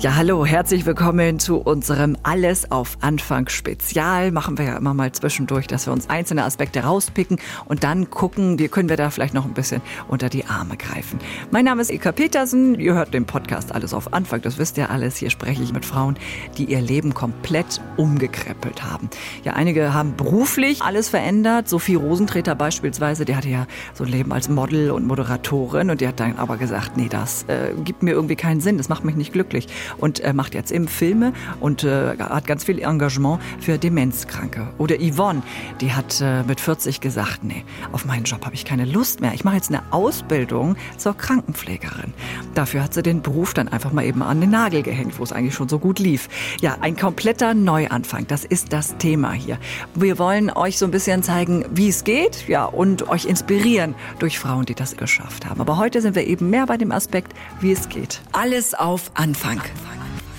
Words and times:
Ja, 0.00 0.14
hallo, 0.14 0.46
herzlich 0.46 0.86
willkommen 0.86 1.40
zu 1.40 1.56
unserem 1.56 2.16
Alles 2.22 2.70
auf 2.70 2.98
Anfang 3.00 3.48
Spezial. 3.48 4.30
Machen 4.30 4.56
wir 4.56 4.64
ja 4.64 4.76
immer 4.76 4.94
mal 4.94 5.10
zwischendurch, 5.10 5.66
dass 5.66 5.86
wir 5.88 5.92
uns 5.92 6.08
einzelne 6.08 6.44
Aspekte 6.44 6.84
rauspicken 6.84 7.40
und 7.64 7.82
dann 7.82 8.08
gucken, 8.08 8.60
wie 8.60 8.68
können 8.68 8.88
wir 8.88 8.96
da 8.96 9.10
vielleicht 9.10 9.34
noch 9.34 9.44
ein 9.44 9.54
bisschen 9.54 9.82
unter 10.06 10.28
die 10.28 10.44
Arme 10.44 10.76
greifen. 10.76 11.18
Mein 11.50 11.64
Name 11.64 11.82
ist 11.82 11.90
Eka 11.90 12.12
Petersen. 12.12 12.78
Ihr 12.78 12.94
hört 12.94 13.12
den 13.12 13.24
Podcast 13.24 13.72
Alles 13.72 13.92
auf 13.92 14.12
Anfang. 14.12 14.40
Das 14.40 14.56
wisst 14.56 14.78
ihr 14.78 14.88
alles. 14.88 15.16
Hier 15.16 15.30
spreche 15.30 15.64
ich 15.64 15.72
mit 15.72 15.84
Frauen, 15.84 16.16
die 16.58 16.66
ihr 16.66 16.80
Leben 16.80 17.12
komplett 17.12 17.80
umgekrempelt 17.96 18.84
haben. 18.84 19.10
Ja, 19.42 19.54
einige 19.54 19.94
haben 19.94 20.14
beruflich 20.14 20.80
alles 20.82 21.08
verändert. 21.08 21.68
Sophie 21.68 21.96
Rosentreter 21.96 22.54
beispielsweise, 22.54 23.24
die 23.24 23.34
hatte 23.34 23.48
ja 23.48 23.66
so 23.94 24.04
ein 24.04 24.10
Leben 24.10 24.32
als 24.32 24.48
Model 24.48 24.92
und 24.92 25.08
Moderatorin 25.08 25.90
und 25.90 26.00
die 26.00 26.06
hat 26.06 26.20
dann 26.20 26.38
aber 26.38 26.56
gesagt, 26.56 26.96
nee, 26.96 27.08
das 27.08 27.46
äh, 27.48 27.72
gibt 27.82 28.04
mir 28.04 28.12
irgendwie 28.12 28.36
keinen 28.36 28.60
Sinn. 28.60 28.78
Das 28.78 28.88
macht 28.88 29.04
mich 29.04 29.16
nicht 29.16 29.32
glücklich 29.32 29.66
und 29.96 30.20
äh, 30.20 30.32
macht 30.32 30.54
jetzt 30.54 30.70
eben 30.70 30.88
Filme 30.88 31.32
und 31.60 31.84
äh, 31.84 32.16
hat 32.18 32.46
ganz 32.46 32.64
viel 32.64 32.80
Engagement 32.80 33.40
für 33.60 33.78
Demenzkranke. 33.78 34.68
Oder 34.78 34.96
Yvonne, 34.96 35.42
die 35.80 35.92
hat 35.92 36.20
äh, 36.20 36.42
mit 36.42 36.60
40 36.60 37.00
gesagt, 37.00 37.44
nee, 37.44 37.64
auf 37.92 38.04
meinen 38.04 38.24
Job 38.24 38.44
habe 38.44 38.54
ich 38.54 38.64
keine 38.64 38.84
Lust 38.84 39.20
mehr. 39.20 39.32
Ich 39.34 39.44
mache 39.44 39.56
jetzt 39.56 39.70
eine 39.70 39.82
Ausbildung 39.90 40.76
zur 40.96 41.16
Krankenpflegerin. 41.16 42.12
Dafür 42.54 42.82
hat 42.82 42.94
sie 42.94 43.02
den 43.02 43.22
Beruf 43.22 43.54
dann 43.54 43.68
einfach 43.68 43.92
mal 43.92 44.04
eben 44.04 44.22
an 44.22 44.40
den 44.40 44.50
Nagel 44.50 44.82
gehängt, 44.82 45.18
wo 45.18 45.22
es 45.22 45.32
eigentlich 45.32 45.54
schon 45.54 45.68
so 45.68 45.78
gut 45.78 45.98
lief. 45.98 46.28
Ja, 46.60 46.76
ein 46.80 46.96
kompletter 46.96 47.54
Neuanfang, 47.54 48.26
das 48.26 48.44
ist 48.44 48.72
das 48.72 48.96
Thema 48.98 49.32
hier. 49.32 49.58
Wir 49.94 50.18
wollen 50.18 50.50
euch 50.50 50.78
so 50.78 50.84
ein 50.84 50.90
bisschen 50.90 51.22
zeigen, 51.22 51.64
wie 51.70 51.88
es 51.88 52.04
geht, 52.04 52.48
ja, 52.48 52.64
und 52.64 53.08
euch 53.08 53.24
inspirieren 53.24 53.94
durch 54.18 54.38
Frauen, 54.38 54.64
die 54.64 54.74
das 54.74 54.96
geschafft 54.96 55.46
haben. 55.46 55.60
Aber 55.60 55.78
heute 55.78 56.00
sind 56.00 56.14
wir 56.14 56.26
eben 56.26 56.50
mehr 56.50 56.66
bei 56.66 56.76
dem 56.76 56.92
Aspekt, 56.92 57.32
wie 57.60 57.72
es 57.72 57.88
geht. 57.88 58.20
Alles 58.32 58.74
auf 58.74 59.10
Anfang. 59.14 59.60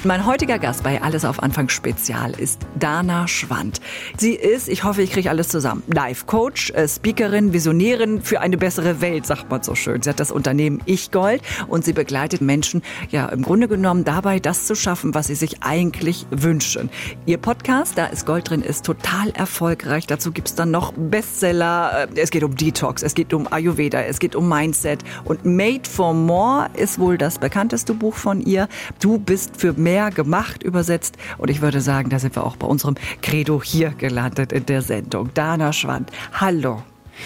Mein 0.05 0.25
heutiger 0.25 0.59
Gast 0.59 0.83
bei 0.83 1.01
Alles 1.01 1.25
auf 1.25 1.43
Anfang 1.43 1.67
Spezial 1.67 2.31
ist 2.31 2.61
Dana 2.79 3.27
Schwand. 3.27 3.81
Sie 4.17 4.33
ist, 4.33 4.69
ich 4.69 4.85
hoffe, 4.85 5.01
ich 5.01 5.11
kriege 5.11 5.29
alles 5.29 5.49
zusammen, 5.49 5.83
Life-Coach, 5.87 6.71
äh, 6.71 6.87
Speakerin, 6.87 7.51
Visionärin 7.51 8.21
für 8.21 8.39
eine 8.39 8.55
bessere 8.55 9.01
Welt, 9.01 9.25
sagt 9.25 9.49
man 9.49 9.61
so 9.61 9.75
schön. 9.75 10.01
Sie 10.01 10.09
hat 10.09 10.21
das 10.21 10.31
Unternehmen 10.31 10.81
Ich 10.85 11.11
Gold 11.11 11.41
und 11.67 11.83
sie 11.83 11.91
begleitet 11.91 12.39
Menschen, 12.39 12.81
ja, 13.09 13.25
im 13.25 13.41
Grunde 13.41 13.67
genommen 13.67 14.05
dabei, 14.05 14.39
das 14.39 14.67
zu 14.67 14.75
schaffen, 14.75 15.13
was 15.15 15.27
sie 15.27 15.35
sich 15.35 15.63
eigentlich 15.63 16.25
wünschen. 16.31 16.89
Ihr 17.25 17.37
Podcast, 17.37 17.97
da 17.97 18.05
ist 18.05 18.25
Gold 18.25 18.51
drin, 18.51 18.61
ist 18.61 18.85
total 18.85 19.31
erfolgreich. 19.31 20.07
Dazu 20.07 20.31
gibt's 20.31 20.55
dann 20.55 20.71
noch 20.71 20.93
Bestseller. 20.93 22.07
Äh, 22.15 22.21
es 22.21 22.31
geht 22.31 22.45
um 22.45 22.55
Detox, 22.55 23.03
es 23.03 23.15
geht 23.15 23.33
um 23.33 23.51
Ayurveda, 23.51 23.99
es 24.03 24.19
geht 24.19 24.37
um 24.37 24.47
Mindset. 24.47 25.03
Und 25.25 25.43
Made 25.43 25.89
for 25.89 26.13
More 26.13 26.69
ist 26.75 26.99
wohl 26.99 27.17
das 27.17 27.37
bekannteste 27.37 27.93
Buch 27.93 28.15
von 28.15 28.39
ihr. 28.39 28.69
Du 29.01 29.17
bist 29.17 29.57
für 29.57 29.73
mehr 29.73 29.88
mehr 29.89 30.11
gemacht 30.11 30.61
übersetzt. 30.61 31.17
Und 31.39 31.49
ich 31.49 31.61
würde 31.61 31.81
sagen, 31.81 32.11
da 32.11 32.19
sind 32.19 32.35
wir 32.35 32.45
auch 32.45 32.57
bei 32.57 32.67
unserem 32.67 32.93
Credo 33.23 33.59
hier 33.63 33.89
gelandet 33.89 34.51
in 34.51 34.67
der 34.67 34.83
Sendung. 34.83 35.31
Dana 35.33 35.73
Schwand, 35.73 36.11
hallo. 36.33 36.83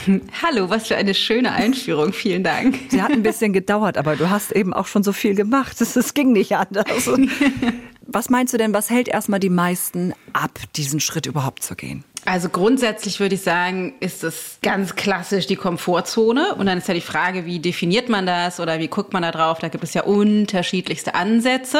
Hallo, 0.41 0.71
was 0.71 0.87
für 0.87 0.95
eine 0.95 1.13
schöne 1.13 1.51
Einführung. 1.51 2.13
Vielen 2.13 2.43
Dank. 2.43 2.79
Sie 2.89 2.99
hat 2.99 3.11
ein 3.11 3.21
bisschen 3.21 3.53
gedauert, 3.53 3.95
aber 3.95 4.15
du 4.15 4.27
hast 4.27 4.51
eben 4.51 4.73
auch 4.73 4.87
schon 4.87 5.03
so 5.03 5.11
viel 5.11 5.35
gemacht. 5.35 5.79
Es 5.79 6.13
ging 6.15 6.31
nicht 6.31 6.55
anders. 6.55 7.07
Was 8.05 8.29
meinst 8.29 8.53
du 8.53 8.57
denn, 8.57 8.73
was 8.73 8.89
hält 8.89 9.07
erstmal 9.07 9.39
die 9.39 9.49
meisten 9.49 10.13
ab, 10.33 10.59
diesen 10.75 10.99
Schritt 10.99 11.25
überhaupt 11.25 11.63
zu 11.63 11.75
gehen? 11.75 12.03
Also 12.25 12.47
grundsätzlich 12.47 13.19
würde 13.19 13.35
ich 13.35 13.41
sagen, 13.41 13.95
ist 13.99 14.23
es 14.23 14.59
ganz 14.61 14.95
klassisch 14.95 15.47
die 15.47 15.55
Komfortzone. 15.55 16.55
Und 16.55 16.67
dann 16.67 16.77
ist 16.77 16.87
ja 16.87 16.93
die 16.93 17.01
Frage, 17.01 17.45
wie 17.45 17.59
definiert 17.59 18.09
man 18.09 18.25
das 18.25 18.59
oder 18.59 18.79
wie 18.79 18.87
guckt 18.87 19.13
man 19.13 19.23
da 19.23 19.31
drauf? 19.31 19.59
Da 19.59 19.67
gibt 19.67 19.83
es 19.83 19.93
ja 19.93 20.03
unterschiedlichste 20.03 21.15
Ansätze. 21.15 21.79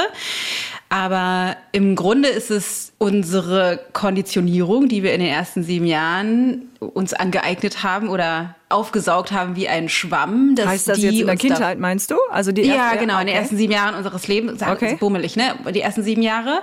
Aber 0.94 1.58
im 1.72 1.95
Grunde 1.95 2.30
ist 2.30 2.52
es 2.52 2.94
unsere 2.99 3.80
Konditionierung, 3.94 4.88
die 4.88 5.02
wir 5.02 5.16
in 5.16 5.22
den 5.22 5.30
ersten 5.30 5.63
sieben 5.63 5.88
Jahren 5.88 6.69
uns 6.80 7.16
angeeignet 7.16 7.81
haben 7.81 8.09
oder 8.09 8.54
aufgesaugt 8.70 9.31
haben 9.31 9.55
wie 9.55 9.67
ein 9.67 9.89
Schwamm. 9.89 10.54
Dass 10.54 10.67
heißt 10.67 10.89
das 10.89 11.02
jetzt 11.02 11.15
in 11.15 11.26
der 11.26 11.36
Kindheit, 11.36 11.80
meinst 11.80 12.11
du? 12.11 12.15
Also 12.30 12.52
die 12.52 12.61
ja, 12.61 12.76
erste, 12.76 12.99
genau, 12.99 13.15
okay. 13.15 13.21
in 13.23 13.27
den 13.30 13.36
ersten 13.37 13.58
sieben 13.58 13.73
Jahren 13.73 13.95
unseres 13.95 14.27
Lebens, 14.27 14.59
sagen 14.59 14.73
okay. 14.73 14.98
bummelig, 14.99 15.36
ne? 15.36 15.55
Die 15.73 15.81
ersten 15.81 16.04
sieben 16.04 16.21
Jahre, 16.21 16.61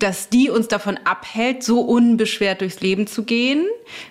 dass 0.00 0.28
die 0.28 0.50
uns 0.50 0.66
davon 0.66 0.98
abhält, 1.04 1.62
so 1.62 1.80
unbeschwert 1.80 2.62
durchs 2.62 2.80
Leben 2.80 3.06
zu 3.06 3.22
gehen, 3.22 3.64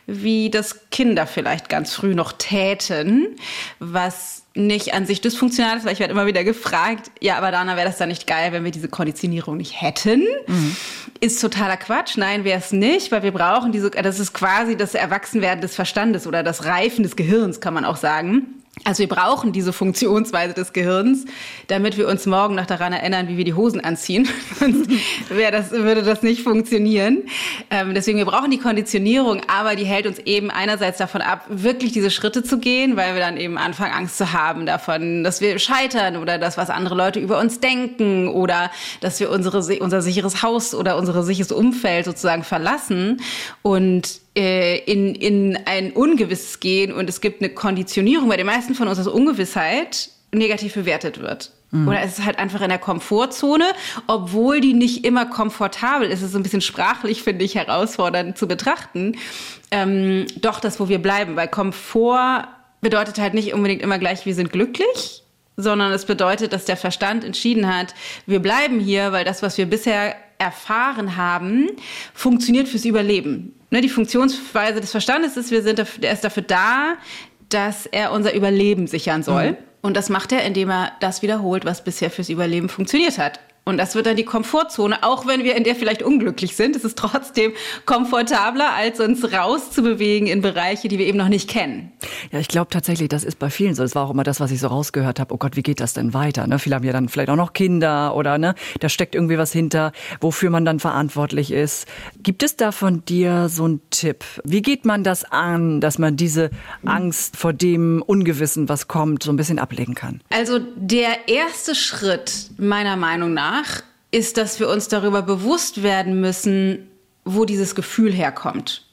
wie 0.05 0.49
das 0.49 0.89
Kinder 0.91 1.27
vielleicht 1.27 1.67
ganz 1.67 1.93
früh 1.93 2.15
noch 2.15 2.31
täten, 2.31 3.35
was 3.79 4.43
nicht 4.57 4.93
an 4.93 5.05
sich 5.05 5.21
dysfunktional 5.21 5.77
ist, 5.77 5.85
weil 5.85 5.93
ich 5.93 5.99
werde 5.99 6.11
immer 6.11 6.25
wieder 6.25 6.43
gefragt, 6.43 7.11
ja, 7.21 7.37
aber 7.37 7.51
Dana, 7.51 7.75
wäre 7.77 7.87
das 7.87 7.97
dann 7.97 8.09
nicht 8.09 8.27
geil, 8.27 8.51
wenn 8.51 8.63
wir 8.63 8.71
diese 8.71 8.89
Konditionierung 8.89 9.57
nicht 9.57 9.81
hätten? 9.81 10.23
Mhm. 10.47 10.75
Ist 11.19 11.39
totaler 11.39 11.77
Quatsch. 11.77 12.17
Nein, 12.17 12.43
wäre 12.43 12.59
es 12.59 12.71
nicht, 12.71 13.11
weil 13.11 13.23
wir 13.23 13.31
brauchen 13.31 13.71
diese, 13.71 13.91
das 13.91 14.19
ist 14.19 14.33
quasi 14.33 14.75
das 14.75 14.95
Erwachsenwerden 14.95 15.61
des 15.61 15.75
Verstandes 15.75 16.27
oder 16.27 16.43
das 16.43 16.65
Reifen 16.65 17.03
des 17.03 17.15
Gehirns, 17.15 17.61
kann 17.61 17.73
man 17.73 17.85
auch 17.85 17.97
sagen. 17.97 18.56
Also 18.83 18.99
wir 18.99 19.07
brauchen 19.07 19.51
diese 19.51 19.73
Funktionsweise 19.73 20.53
des 20.53 20.73
Gehirns, 20.73 21.25
damit 21.67 21.97
wir 21.97 22.07
uns 22.07 22.25
morgen 22.25 22.55
noch 22.55 22.65
daran 22.65 22.93
erinnern, 22.93 23.27
wie 23.27 23.37
wir 23.37 23.43
die 23.43 23.53
Hosen 23.53 23.81
anziehen. 23.81 24.27
Sonst 24.59 24.89
das, 25.29 25.71
würde 25.71 26.03
das 26.03 26.23
nicht 26.23 26.43
funktionieren. 26.43 27.23
Ähm, 27.69 27.93
deswegen, 27.93 28.17
wir 28.17 28.25
brauchen 28.25 28.51
die 28.51 28.59
Konditionierung, 28.59 29.41
aber 29.47 29.75
die 29.75 29.85
hält 29.85 30.07
uns 30.07 30.19
eben 30.19 30.51
einerseits 30.51 30.97
davon 30.97 31.21
ab, 31.21 31.45
wirklich 31.49 31.91
diese 31.91 32.11
Schritte 32.11 32.43
zu 32.43 32.59
gehen, 32.59 32.97
weil 32.97 33.13
wir 33.13 33.21
dann 33.21 33.37
eben 33.37 33.57
anfangen, 33.57 33.93
Angst 33.93 34.17
zu 34.17 34.33
haben 34.33 34.65
davon, 34.65 35.23
dass 35.23 35.41
wir 35.41 35.59
scheitern 35.59 36.17
oder 36.17 36.37
das, 36.37 36.57
was 36.57 36.69
andere 36.69 36.95
Leute 36.95 37.19
über 37.19 37.39
uns 37.39 37.59
denken 37.59 38.27
oder 38.27 38.71
dass 39.01 39.19
wir 39.19 39.29
unsere, 39.29 39.59
unser 39.79 40.01
sicheres 40.01 40.43
Haus 40.43 40.73
oder 40.73 40.97
unser 40.97 41.23
sicheres 41.23 41.51
Umfeld 41.51 42.05
sozusagen 42.05 42.43
verlassen. 42.43 43.21
Und 43.61 44.21
äh, 44.37 44.77
in, 44.77 45.15
in 45.15 45.57
ein 45.65 45.91
Ungewisses 45.91 46.59
gehen 46.59 46.93
und 46.93 47.09
es 47.09 47.21
gibt 47.21 47.41
eine 47.41 47.49
Konditionierung 47.49 48.29
bei 48.29 48.37
den 48.37 48.45
meisten 48.45 48.75
von 48.75 48.87
uns, 48.87 48.99
dass 48.99 49.07
Ungewissheit 49.07 50.09
negativ 50.31 50.75
bewertet 50.75 51.19
wird. 51.19 51.51
Mhm. 51.71 51.87
Oder 51.87 52.03
es 52.03 52.19
ist 52.19 52.25
halt 52.25 52.37
einfach 52.37 52.61
in 52.61 52.69
der 52.69 52.77
Komfortzone, 52.77 53.65
obwohl 54.05 54.61
die 54.61 54.73
nicht 54.73 55.05
immer 55.05 55.25
komfortabel 55.25 56.09
ist. 56.09 56.19
Es 56.19 56.27
ist 56.27 56.31
so 56.33 56.39
ein 56.39 56.43
bisschen 56.43 56.61
sprachlich, 56.61 57.23
finde 57.23 57.43
ich, 57.45 57.55
herausfordernd 57.55 58.37
zu 58.37 58.47
betrachten. 58.47 59.17
Ähm, 59.71 60.27
doch 60.39 60.59
das, 60.59 60.79
wo 60.79 60.87
wir 60.87 61.01
bleiben, 61.01 61.35
weil 61.35 61.47
Komfort 61.47 62.47
bedeutet 62.79 63.17
halt 63.17 63.33
nicht 63.33 63.55
unbedingt 63.55 63.81
immer 63.81 63.97
gleich, 63.97 64.27
wir 64.27 64.35
sind 64.35 64.51
glücklich, 64.51 65.23
sondern 65.55 65.91
es 65.91 66.05
bedeutet, 66.05 66.53
dass 66.53 66.65
der 66.65 66.77
Verstand 66.77 67.23
entschieden 67.23 67.75
hat, 67.75 67.95
wir 68.27 68.39
bleiben 68.39 68.79
hier, 68.79 69.11
weil 69.13 69.25
das, 69.25 69.41
was 69.41 69.57
wir 69.57 69.65
bisher 69.65 70.15
erfahren 70.37 71.17
haben, 71.17 71.69
funktioniert 72.13 72.67
fürs 72.67 72.85
Überleben. 72.85 73.53
Ne, 73.69 73.81
die 73.81 73.89
Funktionsweise 73.89 74.79
des 74.79 74.91
Verstandes 74.91 75.35
ist, 75.35 75.51
wir 75.51 75.61
sind 75.61 75.79
dafür, 75.79 76.03
er 76.03 76.13
ist 76.13 76.23
dafür 76.23 76.43
da, 76.43 76.95
dass 77.49 77.85
er 77.85 78.11
unser 78.11 78.33
Überleben 78.33 78.87
sichern 78.87 79.23
soll. 79.23 79.51
Mhm. 79.51 79.57
Und 79.81 79.95
das 79.95 80.09
macht 80.09 80.31
er, 80.31 80.43
indem 80.43 80.69
er 80.69 80.91
das 80.99 81.21
wiederholt, 81.21 81.65
was 81.65 81.83
bisher 81.83 82.09
fürs 82.09 82.29
Überleben 82.29 82.69
funktioniert 82.69 83.17
hat. 83.17 83.39
Und 83.67 83.77
das 83.77 83.95
wird 83.95 84.05
dann 84.05 84.15
die 84.15 84.23
Komfortzone, 84.23 85.03
auch 85.03 85.27
wenn 85.27 85.43
wir 85.43 85.57
in 85.57 85.65
der 85.65 85.75
vielleicht 85.75 86.01
unglücklich 86.01 86.55
sind. 86.55 86.77
Es 86.77 86.85
ist 86.85 86.97
trotzdem 86.97 87.51
komfortabler, 87.85 88.73
als 88.73 89.01
uns 89.01 89.33
rauszubewegen 89.33 90.29
in 90.29 90.41
Bereiche, 90.41 90.87
die 90.87 90.97
wir 90.97 91.05
eben 91.05 91.17
noch 91.17 91.27
nicht 91.27 91.49
kennen. 91.49 91.91
Ja, 92.31 92.39
ich 92.39 92.47
glaube 92.47 92.69
tatsächlich, 92.69 93.09
das 93.09 93.25
ist 93.25 93.39
bei 93.39 93.49
vielen 93.49 93.75
so. 93.75 93.83
Das 93.83 93.93
war 93.93 94.05
auch 94.05 94.11
immer 94.11 94.23
das, 94.23 94.39
was 94.39 94.51
ich 94.51 94.61
so 94.61 94.67
rausgehört 94.67 95.19
habe. 95.19 95.33
Oh 95.33 95.37
Gott, 95.37 95.57
wie 95.57 95.63
geht 95.63 95.81
das 95.81 95.93
denn 95.93 96.13
weiter? 96.13 96.47
Ne? 96.47 96.59
Viele 96.59 96.77
haben 96.77 96.85
ja 96.85 96.93
dann 96.93 97.09
vielleicht 97.09 97.29
auch 97.29 97.35
noch 97.35 97.51
Kinder 97.51 98.15
oder 98.15 98.37
ne, 98.37 98.55
da 98.79 98.87
steckt 98.87 99.15
irgendwie 99.15 99.37
was 99.37 99.51
hinter, 99.51 99.91
wofür 100.21 100.49
man 100.49 100.63
dann 100.63 100.79
verantwortlich 100.79 101.51
ist. 101.51 101.87
Gibt 102.27 102.43
es 102.43 102.57
da 102.57 102.73
von 102.73 103.05
dir 103.05 103.47
so 103.47 103.63
einen 103.63 103.79
Tipp? 103.89 104.25
Wie 104.43 104.61
geht 104.61 104.83
man 104.83 105.01
das 105.05 105.23
an, 105.23 105.79
dass 105.79 105.97
man 105.97 106.17
diese 106.17 106.49
Angst 106.83 107.37
vor 107.37 107.53
dem 107.53 108.03
Ungewissen, 108.05 108.67
was 108.67 108.89
kommt, 108.89 109.23
so 109.23 109.31
ein 109.31 109.37
bisschen 109.37 109.59
ablegen 109.59 109.95
kann? 109.95 110.19
Also 110.29 110.59
der 110.75 111.29
erste 111.29 111.73
Schritt 111.73 112.49
meiner 112.57 112.97
Meinung 112.97 113.33
nach 113.33 113.81
ist, 114.11 114.35
dass 114.35 114.59
wir 114.59 114.67
uns 114.67 114.89
darüber 114.89 115.21
bewusst 115.21 115.83
werden 115.83 116.19
müssen, 116.19 116.89
wo 117.23 117.45
dieses 117.45 117.75
Gefühl 117.75 118.11
herkommt. 118.11 118.85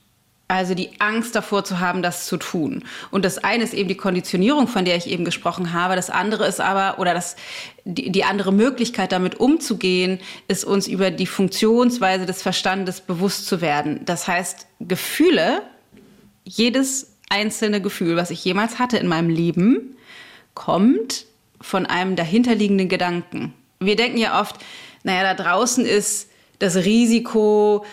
Also 0.46 0.74
die 0.74 0.90
Angst 1.00 1.34
davor 1.34 1.64
zu 1.64 1.80
haben, 1.80 2.02
das 2.02 2.26
zu 2.26 2.36
tun. 2.36 2.84
Und 3.10 3.24
das 3.24 3.38
eine 3.38 3.64
ist 3.64 3.72
eben 3.72 3.88
die 3.88 3.96
Konditionierung, 3.96 4.68
von 4.68 4.84
der 4.84 4.96
ich 4.96 5.08
eben 5.08 5.24
gesprochen 5.24 5.72
habe. 5.72 5.96
Das 5.96 6.10
andere 6.10 6.46
ist 6.46 6.60
aber, 6.60 6.98
oder 6.98 7.14
das, 7.14 7.36
die, 7.84 8.12
die 8.12 8.24
andere 8.24 8.52
Möglichkeit, 8.52 9.12
damit 9.12 9.40
umzugehen, 9.40 10.20
ist 10.46 10.64
uns 10.64 10.86
über 10.86 11.10
die 11.10 11.26
Funktionsweise 11.26 12.26
des 12.26 12.42
Verstandes 12.42 13.00
bewusst 13.00 13.46
zu 13.46 13.60
werden. 13.60 14.04
Das 14.04 14.28
heißt, 14.28 14.66
Gefühle, 14.80 15.62
jedes 16.44 17.16
einzelne 17.30 17.80
Gefühl, 17.80 18.16
was 18.16 18.30
ich 18.30 18.44
jemals 18.44 18.78
hatte 18.78 18.98
in 18.98 19.08
meinem 19.08 19.30
Leben, 19.30 19.96
kommt 20.52 21.24
von 21.60 21.86
einem 21.86 22.16
dahinterliegenden 22.16 22.90
Gedanken 22.90 23.54
wir 23.86 23.96
denken 23.96 24.18
ja 24.18 24.40
oft, 24.40 24.56
naja, 25.02 25.22
da 25.22 25.34
draußen 25.34 25.84
ist 25.84 26.30
das 26.58 26.76
Risiko, 26.76 27.84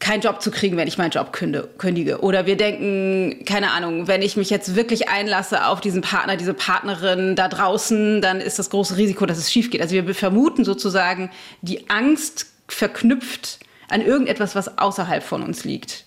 keinen 0.00 0.20
Job 0.20 0.42
zu 0.42 0.50
kriegen, 0.50 0.76
wenn 0.76 0.88
ich 0.88 0.98
meinen 0.98 1.10
Job 1.10 1.32
kündige. 1.32 2.20
Oder 2.20 2.46
wir 2.46 2.56
denken, 2.56 3.44
keine 3.44 3.70
Ahnung, 3.70 4.08
wenn 4.08 4.20
ich 4.20 4.36
mich 4.36 4.50
jetzt 4.50 4.74
wirklich 4.74 5.08
einlasse 5.08 5.66
auf 5.66 5.80
diesen 5.80 6.02
Partner, 6.02 6.36
diese 6.36 6.54
Partnerin 6.54 7.36
da 7.36 7.48
draußen, 7.48 8.20
dann 8.20 8.40
ist 8.40 8.58
das 8.58 8.70
große 8.70 8.96
Risiko, 8.96 9.26
dass 9.26 9.38
es 9.38 9.52
schief 9.52 9.70
geht. 9.70 9.80
Also 9.80 9.94
wir 9.94 10.14
vermuten 10.14 10.64
sozusagen 10.64 11.30
die 11.60 11.88
Angst 11.88 12.46
verknüpft 12.66 13.60
an 13.88 14.00
irgendetwas, 14.00 14.54
was 14.54 14.78
außerhalb 14.78 15.22
von 15.22 15.42
uns 15.42 15.64
liegt. 15.64 16.04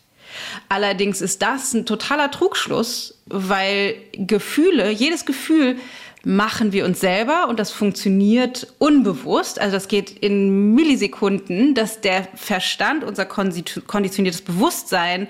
Allerdings 0.67 1.21
ist 1.21 1.41
das 1.41 1.73
ein 1.73 1.85
totaler 1.85 2.31
Trugschluss, 2.31 3.17
weil 3.27 3.95
Gefühle, 4.13 4.89
jedes 4.89 5.25
Gefühl 5.25 5.77
machen 6.25 6.73
wir 6.73 6.85
uns 6.85 6.99
selber 6.99 7.47
und 7.47 7.59
das 7.59 7.71
funktioniert 7.71 8.67
unbewusst. 8.79 9.61
Also 9.61 9.73
das 9.73 9.87
geht 9.87 10.09
in 10.09 10.73
Millisekunden, 10.73 11.75
dass 11.75 12.01
der 12.01 12.27
Verstand, 12.35 13.03
unser 13.03 13.25
konditioniertes 13.25 14.41
Bewusstsein, 14.41 15.27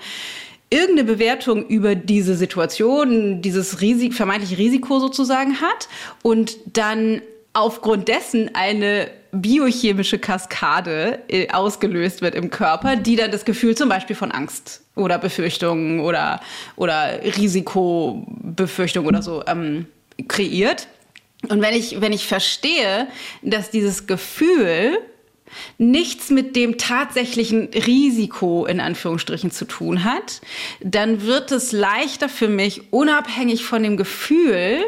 irgendeine 0.70 1.04
Bewertung 1.04 1.66
über 1.66 1.94
diese 1.94 2.34
Situation, 2.34 3.42
dieses 3.42 3.80
Risik, 3.80 4.14
vermeintliche 4.14 4.58
Risiko 4.58 4.98
sozusagen 4.98 5.60
hat 5.60 5.88
und 6.22 6.56
dann 6.66 7.20
aufgrund 7.52 8.08
dessen 8.08 8.54
eine 8.54 9.08
biochemische 9.32 10.18
Kaskade 10.18 11.20
äh, 11.28 11.48
ausgelöst 11.50 12.22
wird 12.22 12.34
im 12.34 12.50
Körper, 12.50 12.96
die 12.96 13.16
dann 13.16 13.30
das 13.30 13.44
Gefühl 13.44 13.76
zum 13.76 13.88
Beispiel 13.88 14.16
von 14.16 14.32
Angst 14.32 14.82
oder 14.94 15.18
Befürchtungen 15.18 16.00
oder, 16.00 16.40
oder 16.76 17.20
Risikobefürchtung 17.22 19.06
oder 19.06 19.22
so 19.22 19.42
ähm, 19.46 19.86
kreiert. 20.28 20.88
Und 21.48 21.60
wenn 21.60 21.74
ich, 21.74 22.00
wenn 22.00 22.12
ich 22.12 22.26
verstehe, 22.26 23.08
dass 23.42 23.70
dieses 23.70 24.06
Gefühl 24.06 24.98
nichts 25.78 26.30
mit 26.30 26.56
dem 26.56 26.76
tatsächlichen 26.76 27.68
Risiko 27.68 28.66
in 28.66 28.80
Anführungsstrichen 28.80 29.50
zu 29.50 29.64
tun 29.64 30.04
hat, 30.04 30.40
dann 30.80 31.22
wird 31.22 31.52
es 31.52 31.72
leichter 31.72 32.28
für 32.28 32.48
mich, 32.48 32.92
unabhängig 32.92 33.64
von 33.64 33.82
dem 33.82 33.96
Gefühl, 33.96 34.84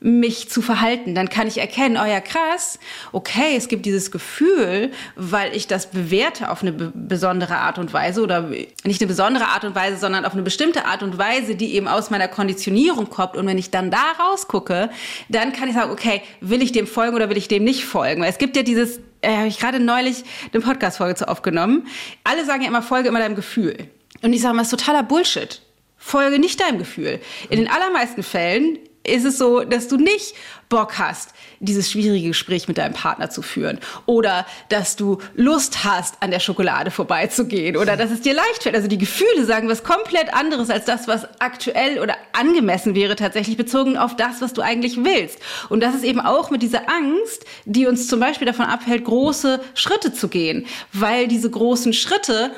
mich 0.00 0.48
zu 0.48 0.62
verhalten. 0.62 1.14
Dann 1.14 1.28
kann 1.28 1.46
ich 1.46 1.58
erkennen, 1.58 1.98
oh 2.02 2.06
ja, 2.06 2.20
krass, 2.20 2.78
okay, 3.12 3.54
es 3.56 3.68
gibt 3.68 3.84
dieses 3.84 4.10
Gefühl, 4.10 4.90
weil 5.14 5.54
ich 5.54 5.66
das 5.66 5.90
bewerte 5.90 6.50
auf 6.50 6.62
eine 6.62 6.72
besondere 6.72 7.58
Art 7.58 7.78
und 7.78 7.92
Weise 7.92 8.22
oder 8.22 8.50
nicht 8.84 9.00
eine 9.00 9.08
besondere 9.08 9.48
Art 9.48 9.64
und 9.64 9.74
Weise, 9.74 9.98
sondern 9.98 10.24
auf 10.24 10.32
eine 10.32 10.42
bestimmte 10.42 10.86
Art 10.86 11.02
und 11.02 11.18
Weise, 11.18 11.54
die 11.54 11.74
eben 11.74 11.86
aus 11.86 12.10
meiner 12.10 12.28
Konditionierung 12.28 13.10
kommt. 13.10 13.36
Und 13.36 13.46
wenn 13.46 13.58
ich 13.58 13.70
dann 13.70 13.90
da 13.90 14.12
rausgucke, 14.18 14.88
dann 15.28 15.52
kann 15.52 15.68
ich 15.68 15.74
sagen, 15.74 15.90
okay, 15.90 16.22
will 16.40 16.62
ich 16.62 16.72
dem 16.72 16.86
folgen 16.86 17.14
oder 17.14 17.28
will 17.28 17.36
ich 17.36 17.48
dem 17.48 17.64
nicht 17.64 17.84
folgen? 17.84 18.22
Weil 18.22 18.30
es 18.30 18.38
gibt 18.38 18.56
ja 18.56 18.62
dieses, 18.62 19.00
äh, 19.20 19.36
habe 19.36 19.48
ich 19.48 19.58
gerade 19.58 19.80
neulich 19.80 20.24
eine 20.52 20.62
Podcast-Folge 20.62 21.16
zu 21.16 21.28
aufgenommen. 21.28 21.86
Alle 22.24 22.46
sagen 22.46 22.62
ja 22.62 22.68
immer, 22.68 22.82
folge 22.82 23.08
immer 23.08 23.18
deinem 23.18 23.36
Gefühl. 23.36 23.76
Und 24.22 24.32
ich 24.32 24.40
sage 24.40 24.54
mal, 24.54 24.62
das 24.62 24.72
ist 24.72 24.78
totaler 24.78 25.02
Bullshit. 25.02 25.60
Folge 25.98 26.38
nicht 26.38 26.58
deinem 26.60 26.78
Gefühl. 26.78 27.20
In 27.50 27.58
den 27.58 27.68
allermeisten 27.68 28.22
Fällen 28.22 28.78
ist 29.02 29.24
es 29.24 29.38
so, 29.38 29.64
dass 29.64 29.88
du 29.88 29.96
nicht 29.96 30.34
Bock 30.68 30.98
hast, 30.98 31.30
dieses 31.58 31.90
schwierige 31.90 32.28
Gespräch 32.28 32.68
mit 32.68 32.78
deinem 32.78 32.92
Partner 32.92 33.28
zu 33.28 33.42
führen 33.42 33.80
oder 34.06 34.46
dass 34.68 34.94
du 34.94 35.18
Lust 35.34 35.84
hast, 35.84 36.22
an 36.22 36.30
der 36.30 36.38
Schokolade 36.38 36.90
vorbeizugehen 36.90 37.76
oder 37.76 37.96
dass 37.96 38.10
es 38.10 38.20
dir 38.20 38.34
leicht 38.34 38.62
fällt. 38.62 38.76
Also 38.76 38.86
die 38.86 38.98
Gefühle 38.98 39.44
sagen 39.44 39.68
was 39.68 39.82
komplett 39.82 40.32
anderes 40.32 40.70
als 40.70 40.84
das, 40.84 41.08
was 41.08 41.26
aktuell 41.40 41.98
oder 41.98 42.14
angemessen 42.32 42.94
wäre, 42.94 43.16
tatsächlich 43.16 43.56
bezogen 43.56 43.96
auf 43.96 44.16
das, 44.16 44.40
was 44.40 44.52
du 44.52 44.62
eigentlich 44.62 45.02
willst. 45.02 45.38
Und 45.70 45.80
das 45.80 45.94
ist 45.94 46.04
eben 46.04 46.20
auch 46.20 46.50
mit 46.50 46.62
dieser 46.62 46.88
Angst, 46.88 47.44
die 47.64 47.86
uns 47.86 48.06
zum 48.06 48.20
Beispiel 48.20 48.46
davon 48.46 48.66
abhält, 48.66 49.04
große 49.04 49.60
Schritte 49.74 50.12
zu 50.12 50.28
gehen, 50.28 50.66
weil 50.92 51.26
diese 51.26 51.50
großen 51.50 51.92
Schritte 51.92 52.52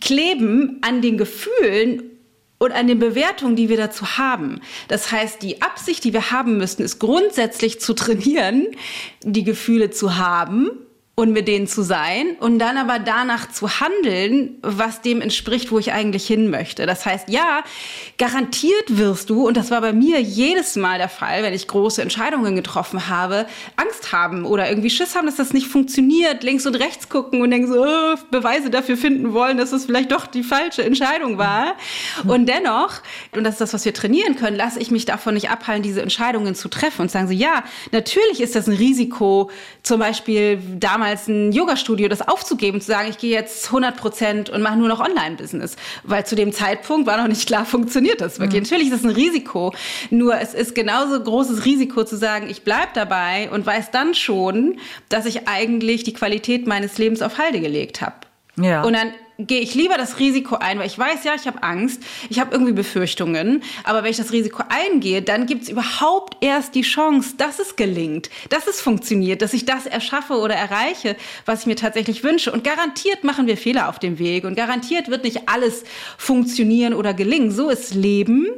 kleben 0.00 0.78
an 0.82 1.00
den 1.00 1.16
Gefühlen 1.16 2.15
und 2.58 2.72
an 2.72 2.86
den 2.86 2.98
Bewertungen, 2.98 3.56
die 3.56 3.68
wir 3.68 3.76
dazu 3.76 4.18
haben. 4.18 4.60
Das 4.88 5.12
heißt, 5.12 5.42
die 5.42 5.62
Absicht, 5.62 6.04
die 6.04 6.12
wir 6.12 6.30
haben 6.30 6.56
müssten, 6.56 6.82
ist 6.82 6.98
grundsätzlich 6.98 7.80
zu 7.80 7.94
trainieren, 7.94 8.68
die 9.22 9.44
Gefühle 9.44 9.90
zu 9.90 10.16
haben 10.16 10.85
und 11.18 11.32
mit 11.32 11.48
denen 11.48 11.66
zu 11.66 11.80
sein 11.80 12.36
und 12.40 12.58
dann 12.58 12.76
aber 12.76 12.98
danach 12.98 13.50
zu 13.50 13.80
handeln, 13.80 14.58
was 14.60 15.00
dem 15.00 15.22
entspricht, 15.22 15.72
wo 15.72 15.78
ich 15.78 15.92
eigentlich 15.92 16.26
hin 16.26 16.50
möchte. 16.50 16.84
Das 16.84 17.06
heißt, 17.06 17.30
ja, 17.30 17.64
garantiert 18.18 18.98
wirst 18.98 19.30
du, 19.30 19.46
und 19.46 19.56
das 19.56 19.70
war 19.70 19.80
bei 19.80 19.94
mir 19.94 20.20
jedes 20.20 20.76
Mal 20.76 20.98
der 20.98 21.08
Fall, 21.08 21.42
wenn 21.42 21.54
ich 21.54 21.68
große 21.68 22.02
Entscheidungen 22.02 22.54
getroffen 22.54 23.08
habe, 23.08 23.46
Angst 23.76 24.12
haben 24.12 24.44
oder 24.44 24.68
irgendwie 24.68 24.90
Schiss 24.90 25.16
haben, 25.16 25.24
dass 25.24 25.36
das 25.36 25.54
nicht 25.54 25.68
funktioniert, 25.68 26.42
links 26.42 26.66
und 26.66 26.74
rechts 26.74 27.08
gucken 27.08 27.40
und 27.40 27.50
denken 27.50 27.72
so, 27.72 27.82
oh, 27.82 28.16
Beweise 28.30 28.68
dafür 28.68 28.98
finden 28.98 29.32
wollen, 29.32 29.56
dass 29.56 29.72
es 29.72 29.86
vielleicht 29.86 30.12
doch 30.12 30.26
die 30.26 30.42
falsche 30.42 30.84
Entscheidung 30.84 31.38
war. 31.38 31.76
Und 32.28 32.46
dennoch, 32.46 33.00
und 33.34 33.44
das 33.44 33.54
ist 33.54 33.62
das, 33.62 33.72
was 33.72 33.86
wir 33.86 33.94
trainieren 33.94 34.36
können, 34.36 34.58
lasse 34.58 34.80
ich 34.80 34.90
mich 34.90 35.06
davon 35.06 35.32
nicht 35.32 35.48
abhalten, 35.48 35.82
diese 35.82 36.02
Entscheidungen 36.02 36.54
zu 36.54 36.68
treffen 36.68 37.00
und 37.00 37.10
sagen 37.10 37.26
so, 37.26 37.32
ja, 37.32 37.64
natürlich 37.90 38.42
ist 38.42 38.54
das 38.54 38.66
ein 38.68 38.74
Risiko, 38.74 39.50
zum 39.82 39.98
Beispiel 39.98 40.58
damals 40.78 41.05
damals 41.06 41.28
ein 41.28 41.52
Yoga-Studio, 41.52 42.08
das 42.08 42.26
aufzugeben, 42.26 42.80
zu 42.80 42.88
sagen, 42.88 43.08
ich 43.08 43.18
gehe 43.18 43.30
jetzt 43.30 43.66
100 43.66 43.96
Prozent 43.96 44.50
und 44.50 44.62
mache 44.62 44.76
nur 44.76 44.88
noch 44.88 45.00
Online-Business. 45.00 45.76
Weil 46.02 46.26
zu 46.26 46.34
dem 46.34 46.52
Zeitpunkt 46.52 47.06
war 47.06 47.16
noch 47.16 47.28
nicht 47.28 47.46
klar, 47.46 47.64
funktioniert 47.64 48.20
das 48.20 48.40
wirklich. 48.40 48.62
Mhm. 48.62 48.64
Natürlich 48.64 48.92
ist 48.92 48.94
das 48.94 49.04
ein 49.04 49.14
Risiko. 49.14 49.72
Nur 50.10 50.38
es 50.40 50.54
ist 50.54 50.74
genauso 50.74 51.22
großes 51.22 51.64
Risiko 51.64 52.04
zu 52.04 52.16
sagen, 52.16 52.48
ich 52.50 52.62
bleibe 52.62 52.88
dabei 52.94 53.50
und 53.50 53.64
weiß 53.64 53.90
dann 53.92 54.14
schon, 54.14 54.78
dass 55.08 55.26
ich 55.26 55.46
eigentlich 55.46 56.02
die 56.02 56.12
Qualität 56.12 56.66
meines 56.66 56.98
Lebens 56.98 57.22
auf 57.22 57.38
Halde 57.38 57.60
gelegt 57.60 58.00
habe. 58.00 58.16
Ja. 58.56 58.82
Und 58.82 58.94
dann 58.94 59.12
gehe 59.38 59.60
ich 59.60 59.74
lieber 59.74 59.96
das 59.96 60.18
Risiko 60.18 60.56
ein, 60.56 60.78
weil 60.78 60.86
ich 60.86 60.98
weiß, 60.98 61.24
ja, 61.24 61.34
ich 61.34 61.46
habe 61.46 61.62
Angst, 61.62 62.02
ich 62.30 62.40
habe 62.40 62.52
irgendwie 62.52 62.72
Befürchtungen, 62.72 63.62
aber 63.84 64.02
wenn 64.02 64.10
ich 64.10 64.16
das 64.16 64.32
Risiko 64.32 64.62
eingehe, 64.68 65.22
dann 65.22 65.46
gibt 65.46 65.64
es 65.64 65.68
überhaupt 65.68 66.36
erst 66.40 66.74
die 66.74 66.82
Chance, 66.82 67.34
dass 67.36 67.58
es 67.58 67.76
gelingt, 67.76 68.30
dass 68.48 68.66
es 68.66 68.80
funktioniert, 68.80 69.42
dass 69.42 69.52
ich 69.52 69.66
das 69.66 69.86
erschaffe 69.86 70.34
oder 70.34 70.54
erreiche, 70.54 71.16
was 71.44 71.60
ich 71.60 71.66
mir 71.66 71.76
tatsächlich 71.76 72.24
wünsche. 72.24 72.50
Und 72.50 72.64
garantiert 72.64 73.24
machen 73.24 73.46
wir 73.46 73.56
Fehler 73.56 73.88
auf 73.88 73.98
dem 73.98 74.18
Weg 74.18 74.44
und 74.44 74.54
garantiert 74.54 75.10
wird 75.10 75.24
nicht 75.24 75.48
alles 75.48 75.84
funktionieren 76.16 76.94
oder 76.94 77.12
gelingen. 77.12 77.50
So 77.50 77.68
ist 77.68 77.94
Leben. 77.94 78.48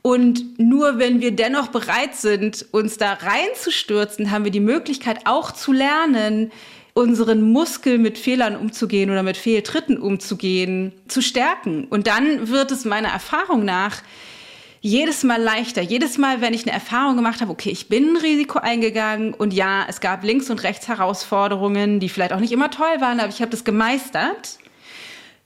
Und 0.00 0.58
nur 0.58 0.98
wenn 0.98 1.20
wir 1.20 1.30
dennoch 1.30 1.68
bereit 1.68 2.16
sind, 2.16 2.66
uns 2.72 2.96
da 2.96 3.12
reinzustürzen, 3.12 4.30
haben 4.30 4.44
wir 4.44 4.50
die 4.50 4.60
Möglichkeit 4.60 5.26
auch 5.26 5.52
zu 5.52 5.72
lernen, 5.72 6.50
unseren 6.94 7.42
Muskel 7.42 7.98
mit 7.98 8.18
Fehlern 8.18 8.56
umzugehen 8.56 9.10
oder 9.10 9.22
mit 9.22 9.36
Fehltritten 9.36 9.98
umzugehen, 9.98 10.92
zu 11.08 11.22
stärken. 11.22 11.86
Und 11.86 12.06
dann 12.06 12.48
wird 12.48 12.70
es 12.70 12.84
meiner 12.84 13.08
Erfahrung 13.08 13.64
nach 13.64 14.02
jedes 14.82 15.22
Mal 15.22 15.40
leichter. 15.40 15.80
Jedes 15.80 16.18
Mal, 16.18 16.40
wenn 16.40 16.54
ich 16.54 16.64
eine 16.64 16.72
Erfahrung 16.72 17.16
gemacht 17.16 17.40
habe, 17.40 17.52
okay, 17.52 17.70
ich 17.70 17.88
bin 17.88 18.10
ein 18.10 18.16
Risiko 18.16 18.58
eingegangen 18.58 19.32
und 19.32 19.54
ja, 19.54 19.86
es 19.88 20.00
gab 20.00 20.24
links 20.24 20.50
und 20.50 20.64
rechts 20.64 20.88
Herausforderungen, 20.88 22.00
die 22.00 22.08
vielleicht 22.08 22.32
auch 22.32 22.40
nicht 22.40 22.52
immer 22.52 22.70
toll 22.70 23.00
waren, 23.00 23.20
aber 23.20 23.28
ich 23.28 23.40
habe 23.40 23.52
das 23.52 23.64
gemeistert, 23.64 24.58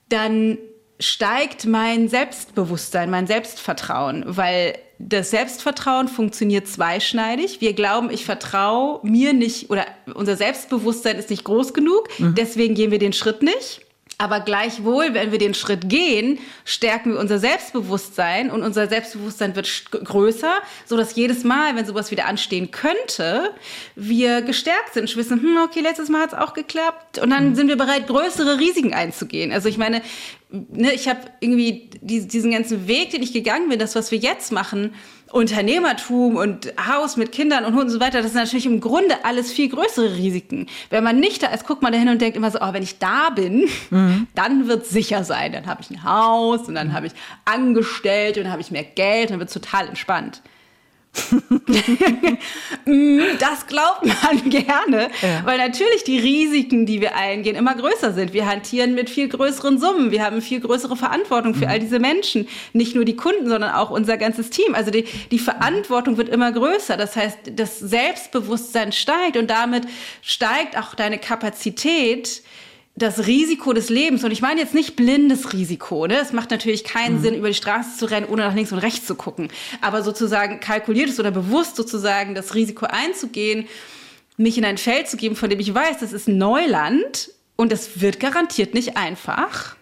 dann 0.09 0.57
steigt 0.99 1.65
mein 1.65 2.09
Selbstbewusstsein, 2.09 3.11
mein 3.11 3.27
Selbstvertrauen, 3.27 4.23
weil 4.25 4.73
das 4.99 5.29
Selbstvertrauen 5.29 6.07
funktioniert 6.07 6.67
zweischneidig. 6.67 7.61
Wir 7.61 7.73
glauben, 7.73 8.09
ich 8.09 8.25
vertraue 8.25 8.99
mir 9.03 9.33
nicht 9.33 9.69
oder 9.69 9.85
unser 10.13 10.35
Selbstbewusstsein 10.35 11.17
ist 11.17 11.29
nicht 11.29 11.43
groß 11.43 11.73
genug, 11.73 12.07
mhm. 12.17 12.35
deswegen 12.35 12.75
gehen 12.75 12.91
wir 12.91 12.99
den 12.99 13.13
Schritt 13.13 13.41
nicht. 13.43 13.81
Aber 14.19 14.39
gleichwohl, 14.39 15.13
wenn 15.13 15.31
wir 15.31 15.37
den 15.37 15.53
Schritt 15.53 15.89
gehen, 15.89 16.39
stärken 16.65 17.13
wir 17.13 17.19
unser 17.19 17.37
Selbstbewusstsein 17.37 18.49
und 18.49 18.63
unser 18.63 18.87
Selbstbewusstsein 18.87 19.55
wird 19.55 19.91
größer, 19.91 20.53
so 20.87 20.97
dass 20.97 21.15
jedes 21.15 21.43
Mal, 21.43 21.75
wenn 21.75 21.85
sowas 21.85 22.09
wieder 22.09 22.25
anstehen 22.25 22.71
könnte, 22.71 23.53
wir 23.95 24.41
gestärkt 24.41 24.95
sind, 24.95 25.07
und 25.07 25.15
wissen, 25.17 25.39
hm, 25.39 25.57
okay, 25.63 25.81
letztes 25.81 26.09
Mal 26.09 26.21
hat 26.21 26.33
es 26.33 26.39
auch 26.39 26.55
geklappt 26.55 27.19
und 27.19 27.29
dann 27.29 27.49
mhm. 27.49 27.55
sind 27.55 27.67
wir 27.67 27.77
bereit, 27.77 28.07
größere 28.07 28.59
Risiken 28.59 28.95
einzugehen. 28.95 29.51
Also 29.51 29.69
ich 29.69 29.77
meine, 29.77 30.01
ne, 30.49 30.93
ich 30.93 31.07
habe 31.07 31.19
irgendwie 31.39 31.91
diesen 32.01 32.49
ganzen 32.49 32.87
Weg, 32.87 33.11
den 33.11 33.21
ich 33.21 33.33
gegangen 33.33 33.69
bin, 33.69 33.77
das, 33.77 33.95
was 33.95 34.09
wir 34.09 34.17
jetzt 34.17 34.51
machen, 34.51 34.95
Unternehmertum 35.31 36.35
und 36.35 36.73
Haus 36.87 37.17
mit 37.17 37.31
Kindern 37.31 37.65
und 37.65 37.73
Hunden 37.73 37.87
und 37.87 37.89
so 37.91 37.99
weiter, 37.99 38.19
das 38.19 38.27
ist 38.27 38.35
natürlich 38.35 38.65
im 38.65 38.79
Grunde 38.79 39.15
alles 39.23 39.51
viel 39.51 39.69
größere 39.69 40.15
Risiken. 40.15 40.67
Wenn 40.89 41.03
man 41.03 41.19
nicht 41.19 41.43
da 41.43 41.47
ist, 41.47 41.67
guckt 41.67 41.81
man 41.81 41.91
da 41.91 41.99
hin 41.99 42.09
und 42.09 42.21
denkt 42.21 42.37
immer 42.37 42.51
so, 42.51 42.59
oh, 42.61 42.73
wenn 42.73 42.83
ich 42.83 42.99
da 42.99 43.29
bin, 43.29 43.67
mhm. 43.89 44.27
dann 44.35 44.67
wird 44.67 44.83
es 44.83 44.89
sicher 44.89 45.23
sein. 45.23 45.51
Dann 45.51 45.65
habe 45.65 45.81
ich 45.81 45.89
ein 45.89 46.03
Haus 46.03 46.67
und 46.67 46.75
dann 46.75 46.93
habe 46.93 47.07
ich 47.07 47.13
Angestellte 47.45 48.39
und 48.39 48.45
dann 48.45 48.51
habe 48.53 48.61
ich 48.61 48.71
mehr 48.71 48.83
Geld 48.83 49.25
und 49.25 49.31
dann 49.31 49.39
wird 49.39 49.49
es 49.49 49.53
total 49.53 49.87
entspannt. 49.87 50.41
Mm, 52.85 53.19
das 53.39 53.67
glaubt 53.67 54.05
man 54.05 54.49
gerne, 54.49 55.09
ja. 55.21 55.41
weil 55.43 55.57
natürlich 55.57 56.05
die 56.05 56.19
Risiken, 56.19 56.85
die 56.85 57.01
wir 57.01 57.15
eingehen, 57.15 57.57
immer 57.57 57.75
größer 57.75 58.13
sind. 58.13 58.31
Wir 58.31 58.45
hantieren 58.45 58.95
mit 58.95 59.09
viel 59.09 59.27
größeren 59.27 59.77
Summen. 59.77 60.11
Wir 60.11 60.23
haben 60.23 60.41
viel 60.41 60.61
größere 60.61 60.95
Verantwortung 60.95 61.53
für 61.53 61.65
mhm. 61.65 61.71
all 61.71 61.79
diese 61.79 61.99
Menschen. 61.99 62.47
Nicht 62.71 62.95
nur 62.95 63.03
die 63.03 63.17
Kunden, 63.17 63.49
sondern 63.49 63.71
auch 63.71 63.89
unser 63.89 64.17
ganzes 64.17 64.51
Team. 64.51 64.73
Also 64.73 64.89
die, 64.89 65.03
die 65.31 65.39
Verantwortung 65.39 66.15
wird 66.17 66.29
immer 66.29 66.51
größer. 66.53 66.95
Das 66.95 67.17
heißt, 67.17 67.39
das 67.51 67.77
Selbstbewusstsein 67.79 68.93
steigt 68.93 69.35
und 69.35 69.49
damit 69.49 69.83
steigt 70.21 70.77
auch 70.77 70.95
deine 70.95 71.17
Kapazität, 71.17 72.41
das 72.97 73.27
Risiko 73.27 73.73
des 73.73 73.89
Lebens, 73.89 74.23
und 74.23 74.31
ich 74.31 74.41
meine 74.41 74.59
jetzt 74.59 74.73
nicht 74.73 74.95
blindes 74.95 75.53
Risiko, 75.53 76.07
ne? 76.07 76.17
es 76.19 76.33
macht 76.33 76.49
natürlich 76.49 76.83
keinen 76.83 77.17
mhm. 77.17 77.21
Sinn, 77.21 77.35
über 77.35 77.47
die 77.47 77.53
Straße 77.53 77.95
zu 77.97 78.05
rennen, 78.05 78.25
ohne 78.27 78.41
nach 78.41 78.55
links 78.55 78.71
und 78.71 78.79
rechts 78.79 79.05
zu 79.05 79.13
gucken, 79.13 79.49
aber 79.81 80.01
sozusagen 80.01 80.59
kalkuliertes 80.59 81.19
oder 81.19 81.29
bewusst 81.29 81.75
sozusagen 81.75 82.33
das 82.33 82.55
Risiko 82.55 82.87
einzugehen, 82.87 83.67
mich 84.37 84.57
in 84.57 84.65
ein 84.65 84.79
Feld 84.79 85.07
zu 85.07 85.15
geben, 85.15 85.35
von 85.35 85.49
dem 85.49 85.59
ich 85.59 85.73
weiß, 85.73 85.99
das 85.99 86.11
ist 86.11 86.27
Neuland 86.27 87.29
und 87.55 87.71
es 87.71 88.01
wird 88.01 88.19
garantiert 88.19 88.73
nicht 88.73 88.97
einfach, 88.97 89.75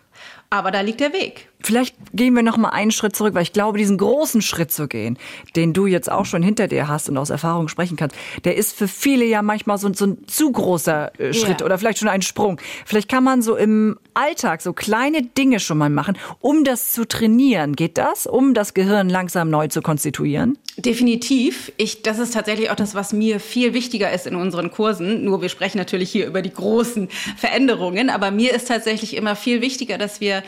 aber 0.50 0.72
da 0.72 0.82
liegt 0.82 1.00
der 1.00 1.14
Weg. 1.14 1.48
Vielleicht 1.62 1.96
gehen 2.14 2.36
wir 2.36 2.44
noch 2.44 2.58
mal 2.58 2.70
einen 2.70 2.92
Schritt 2.92 3.16
zurück, 3.16 3.34
weil 3.34 3.44
ich 3.44 3.54
glaube, 3.54 3.78
diesen 3.78 3.98
großen 3.98 4.42
Schritt 4.42 4.72
zu 4.72 4.88
gehen, 4.88 5.18
den 5.56 5.74
du 5.74 5.88
jetzt 5.88 6.12
auch 6.12 6.26
schon 6.26 6.44
hinter 6.44 6.68
dir 6.68 6.88
hast 6.88 7.10
und 7.10 7.18
aus 7.18 7.30
Erfahrung 7.30 7.68
sprechen 7.68 7.98
kannst, 7.98 8.16
der 8.44 8.56
ist 8.56 8.76
für 8.76 8.88
viele 8.88 9.26
ja 9.26 9.42
manchmal 9.42 9.78
so, 9.78 9.92
so 9.94 10.06
ein 10.06 10.28
zu 10.28 10.52
großer 10.52 11.20
äh, 11.20 11.34
Schritt 11.34 11.60
yeah. 11.60 11.66
oder 11.66 11.78
vielleicht 11.78 12.00
schon 12.00 12.08
ein 12.08 12.22
Sprung. 12.22 12.60
Vielleicht 12.86 13.10
kann 13.10 13.24
man 13.24 13.42
so 13.42 13.56
im 13.56 13.98
Alltag 14.14 14.62
so 14.62 14.74
kleine 14.74 15.24
Dinge 15.24 15.60
schon 15.60 15.78
mal 15.78 15.90
machen, 15.90 16.18
um 16.40 16.64
das 16.64 16.92
zu 16.92 17.08
trainieren. 17.08 17.76
Geht 17.76 17.98
das, 17.98 18.28
um 18.28 18.54
das 18.54 18.74
Gehirn 18.74 19.10
langsam 19.10 19.50
neu 19.50 19.68
zu 19.68 19.82
konstituieren? 19.82 20.58
Definitiv. 20.78 21.72
Ich, 21.78 22.02
das 22.02 22.20
ist 22.20 22.34
tatsächlich 22.34 22.70
auch 22.70 22.76
das, 22.76 22.96
was 22.96 23.14
mir 23.14 23.40
viel 23.40 23.74
wichtiger 23.74 24.12
ist 24.12 24.28
in 24.28 24.36
unseren 24.36 24.72
Kursen. 24.72 25.24
Nur 25.24 25.42
wir 25.42 25.50
sprechen 25.50 25.78
natürlich 25.78 26.12
hier 26.12 26.28
über 26.28 26.42
die 26.42 26.54
großen 26.54 27.08
Veränderungen, 27.38 28.10
aber 28.10 28.30
mir 28.30 28.54
ist 28.54 28.68
tatsächlich 28.68 29.16
immer 29.16 29.36
viel 29.36 29.62
wichtiger, 29.62 29.98
dass 29.98 30.20
wir 30.20 30.44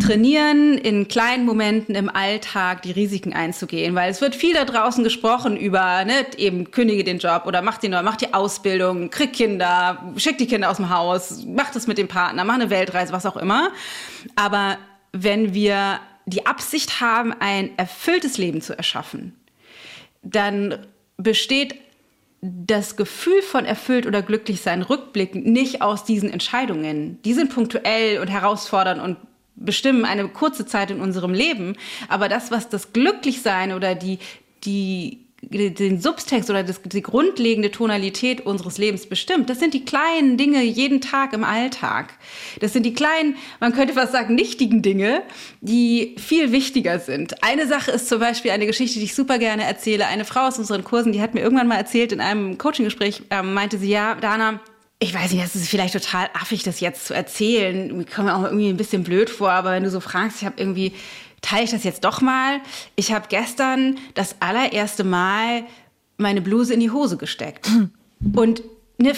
trainieren, 0.00 0.78
in 0.78 1.08
kleinen 1.08 1.44
Momenten 1.44 1.94
im 1.94 2.08
Alltag 2.08 2.82
die 2.82 2.92
Risiken 2.92 3.32
einzugehen, 3.32 3.94
weil 3.94 4.10
es 4.10 4.20
wird 4.20 4.34
viel 4.34 4.54
da 4.54 4.64
draußen 4.64 5.04
gesprochen 5.04 5.56
über, 5.56 6.04
ne, 6.04 6.26
eben 6.36 6.70
kündige 6.70 7.04
den 7.04 7.18
Job 7.18 7.44
oder 7.46 7.62
mach 7.62 7.78
den 7.78 7.92
mach 7.92 8.16
die 8.16 8.32
Ausbildung, 8.32 9.10
krieg 9.10 9.32
Kinder, 9.32 10.12
schick 10.16 10.38
die 10.38 10.46
Kinder 10.46 10.70
aus 10.70 10.78
dem 10.78 10.88
Haus, 10.88 11.44
mach 11.46 11.70
das 11.70 11.86
mit 11.86 11.98
dem 11.98 12.08
Partner, 12.08 12.44
mach 12.44 12.54
eine 12.54 12.70
Weltreise, 12.70 13.12
was 13.12 13.26
auch 13.26 13.36
immer. 13.36 13.70
Aber 14.34 14.78
wenn 15.12 15.52
wir 15.52 16.00
die 16.24 16.46
Absicht 16.46 17.00
haben, 17.00 17.34
ein 17.38 17.76
erfülltes 17.76 18.38
Leben 18.38 18.62
zu 18.62 18.76
erschaffen, 18.76 19.36
dann 20.22 20.86
besteht 21.16 21.74
das 22.40 22.96
Gefühl 22.96 23.40
von 23.42 23.64
erfüllt 23.64 24.06
oder 24.06 24.20
glücklich 24.20 24.62
sein 24.62 24.82
rückblickend 24.82 25.46
nicht 25.46 25.80
aus 25.80 26.04
diesen 26.04 26.30
Entscheidungen. 26.30 27.22
Die 27.22 27.34
sind 27.34 27.54
punktuell 27.54 28.18
und 28.18 28.28
herausfordernd 28.28 29.00
und 29.00 29.16
bestimmen 29.56 30.04
eine 30.04 30.28
kurze 30.28 30.66
Zeit 30.66 30.90
in 30.90 31.00
unserem 31.00 31.34
Leben, 31.34 31.76
aber 32.08 32.28
das, 32.28 32.50
was 32.50 32.68
das 32.68 32.92
Glücklichsein 32.92 33.72
oder 33.72 33.94
die, 33.94 34.18
die 34.64 35.22
den 35.42 36.00
Subtext 36.00 36.50
oder 36.50 36.62
das, 36.62 36.80
die 36.82 37.02
grundlegende 37.02 37.72
Tonalität 37.72 38.46
unseres 38.46 38.78
Lebens 38.78 39.06
bestimmt. 39.06 39.50
Das 39.50 39.58
sind 39.58 39.74
die 39.74 39.84
kleinen 39.84 40.36
Dinge 40.36 40.62
jeden 40.62 41.00
Tag 41.00 41.32
im 41.32 41.42
Alltag. 41.42 42.14
Das 42.60 42.72
sind 42.72 42.84
die 42.86 42.94
kleinen, 42.94 43.36
man 43.58 43.72
könnte 43.72 43.94
fast 43.94 44.12
sagen, 44.12 44.36
nichtigen 44.36 44.82
Dinge, 44.82 45.22
die 45.60 46.14
viel 46.18 46.52
wichtiger 46.52 47.00
sind. 47.00 47.42
Eine 47.42 47.66
Sache 47.66 47.90
ist 47.90 48.08
zum 48.08 48.20
Beispiel 48.20 48.52
eine 48.52 48.66
Geschichte, 48.66 49.00
die 49.00 49.06
ich 49.06 49.14
super 49.16 49.38
gerne 49.38 49.64
erzähle. 49.64 50.06
Eine 50.06 50.24
Frau 50.24 50.46
aus 50.46 50.58
unseren 50.58 50.84
Kursen, 50.84 51.12
die 51.12 51.20
hat 51.20 51.34
mir 51.34 51.40
irgendwann 51.40 51.68
mal 51.68 51.76
erzählt 51.76 52.12
in 52.12 52.20
einem 52.20 52.56
Coaching-Gespräch, 52.56 53.22
ähm, 53.30 53.52
meinte 53.52 53.78
sie, 53.78 53.90
ja, 53.90 54.14
Dana, 54.14 54.60
ich 55.02 55.12
weiß 55.12 55.32
nicht, 55.32 55.44
das 55.44 55.56
ist 55.56 55.68
vielleicht 55.68 55.94
total 55.94 56.28
affig, 56.32 56.62
das 56.62 56.78
jetzt 56.78 57.06
zu 57.06 57.12
erzählen. 57.12 57.96
Mir 57.96 58.04
kommt 58.04 58.30
auch 58.30 58.44
irgendwie 58.44 58.68
ein 58.68 58.76
bisschen 58.76 59.02
blöd 59.02 59.30
vor, 59.30 59.50
aber 59.50 59.72
wenn 59.72 59.82
du 59.82 59.90
so 59.90 59.98
fragst, 59.98 60.40
ich 60.40 60.46
habe 60.46 60.54
irgendwie, 60.58 60.92
teile 61.40 61.64
ich 61.64 61.72
das 61.72 61.82
jetzt 61.82 62.04
doch 62.04 62.20
mal. 62.20 62.60
Ich 62.94 63.12
habe 63.12 63.26
gestern 63.28 63.98
das 64.14 64.36
allererste 64.38 65.02
Mal 65.02 65.64
meine 66.18 66.40
Bluse 66.40 66.72
in 66.72 66.78
die 66.78 66.92
Hose 66.92 67.16
gesteckt. 67.16 67.66
Hm. 67.66 67.90
Und 68.36 68.62
ne, 68.98 69.12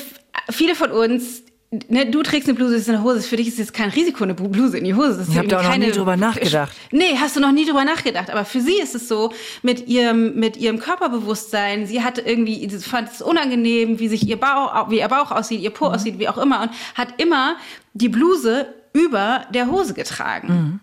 viele 0.51 0.75
von 0.75 0.91
uns 0.91 1.43
ne, 1.89 2.07
du 2.07 2.23
trägst 2.23 2.49
eine 2.49 2.57
Bluse, 2.57 2.73
das 2.73 2.83
ist 2.83 2.89
eine 2.89 3.03
Hose. 3.03 3.21
Für 3.23 3.37
dich 3.37 3.49
ist 3.49 3.59
jetzt 3.59 3.75
kein 3.75 3.91
Risiko, 3.91 4.25
eine 4.25 4.35
Bluse 4.35 4.79
in 4.79 4.85
die 4.85 4.95
Hose. 4.95 5.19
Das 5.19 5.29
ich 5.29 5.39
habe 5.39 5.49
da 5.49 5.59
auch 5.59 5.63
keine, 5.63 5.87
noch 5.87 5.93
nie 5.93 5.99
drüber 5.99 6.17
nachgedacht. 6.17 6.73
Nee, 6.91 7.17
hast 7.19 7.37
du 7.37 7.41
noch 7.41 7.53
nie 7.53 7.65
drüber 7.65 7.85
nachgedacht. 7.85 8.31
Aber 8.31 8.45
für 8.45 8.61
sie 8.61 8.79
ist 8.81 8.95
es 8.95 9.09
so, 9.09 9.33
mit 9.63 9.89
ihrem, 9.89 10.35
mit 10.35 10.57
ihrem 10.57 10.79
Körperbewusstsein, 10.79 11.87
sie 11.87 12.03
hat 12.03 12.19
irgendwie, 12.19 12.69
sie 12.69 12.79
fand 12.79 13.11
es 13.13 13.23
unangenehm, 13.23 13.99
wie 13.99 14.09
sich 14.09 14.27
ihr 14.29 14.39
Bauch, 14.39 14.91
wie 14.91 14.99
ihr 14.99 15.09
Bauch 15.09 15.31
aussieht, 15.31 15.61
ihr 15.61 15.71
Po 15.71 15.89
mhm. 15.89 15.95
aussieht, 15.95 16.19
wie 16.19 16.29
auch 16.29 16.39
immer. 16.39 16.63
Und 16.63 16.71
hat 16.95 17.21
immer 17.21 17.57
die 17.93 18.09
Bluse 18.09 18.67
über 18.93 19.47
der 19.53 19.71
Hose 19.71 19.95
getragen. 19.95 20.49
Mhm. 20.49 20.81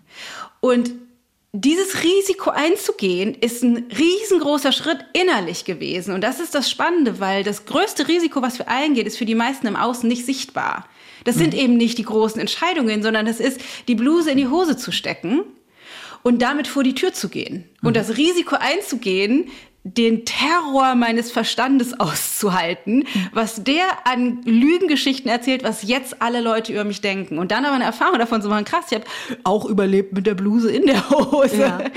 Und 0.60 0.90
dieses 1.52 2.02
Risiko 2.02 2.50
einzugehen, 2.50 3.34
ist 3.34 3.62
ein 3.62 3.86
riesengroßer 3.96 4.72
Schritt 4.72 5.04
innerlich 5.12 5.66
gewesen. 5.66 6.14
Und 6.14 6.22
das 6.22 6.40
ist 6.40 6.54
das 6.54 6.70
Spannende, 6.70 7.20
weil 7.20 7.44
das 7.44 7.66
größte 7.66 8.08
Risiko, 8.08 8.40
was 8.40 8.58
wir 8.58 8.68
eingehen, 8.68 9.06
ist 9.06 9.18
für 9.18 9.26
die 9.26 9.34
meisten 9.34 9.66
im 9.66 9.76
Außen 9.76 10.08
nicht 10.08 10.24
sichtbar. 10.24 10.88
Das 11.24 11.36
sind 11.36 11.52
mhm. 11.52 11.60
eben 11.60 11.76
nicht 11.76 11.98
die 11.98 12.04
großen 12.04 12.40
Entscheidungen, 12.40 13.02
sondern 13.02 13.26
das 13.26 13.38
ist, 13.38 13.60
die 13.86 13.94
Bluse 13.94 14.30
in 14.30 14.38
die 14.38 14.48
Hose 14.48 14.78
zu 14.78 14.92
stecken 14.92 15.42
und 16.22 16.40
damit 16.40 16.68
vor 16.68 16.84
die 16.84 16.94
Tür 16.94 17.12
zu 17.12 17.28
gehen. 17.28 17.68
Und 17.82 17.90
mhm. 17.90 17.94
das 17.94 18.16
Risiko 18.16 18.56
einzugehen, 18.58 19.50
den 19.84 20.24
Terror 20.24 20.94
meines 20.94 21.32
Verstandes 21.32 21.98
auszuhalten, 21.98 23.04
was 23.32 23.64
der 23.64 23.84
an 24.04 24.40
Lügengeschichten 24.44 25.28
erzählt, 25.28 25.64
was 25.64 25.82
jetzt 25.82 26.22
alle 26.22 26.40
Leute 26.40 26.72
über 26.72 26.84
mich 26.84 27.00
denken. 27.00 27.38
Und 27.38 27.50
dann 27.50 27.64
aber 27.64 27.74
eine 27.74 27.84
Erfahrung 27.84 28.18
davon 28.18 28.40
zu 28.42 28.48
machen, 28.48 28.64
krass, 28.64 28.84
ich 28.90 28.94
habe 28.94 29.06
auch 29.42 29.64
überlebt 29.64 30.12
mit 30.12 30.26
der 30.26 30.34
Bluse 30.34 30.70
in 30.70 30.86
der 30.86 31.10
Hose, 31.10 31.56
ja, 31.56 31.80
ja. 31.80 31.88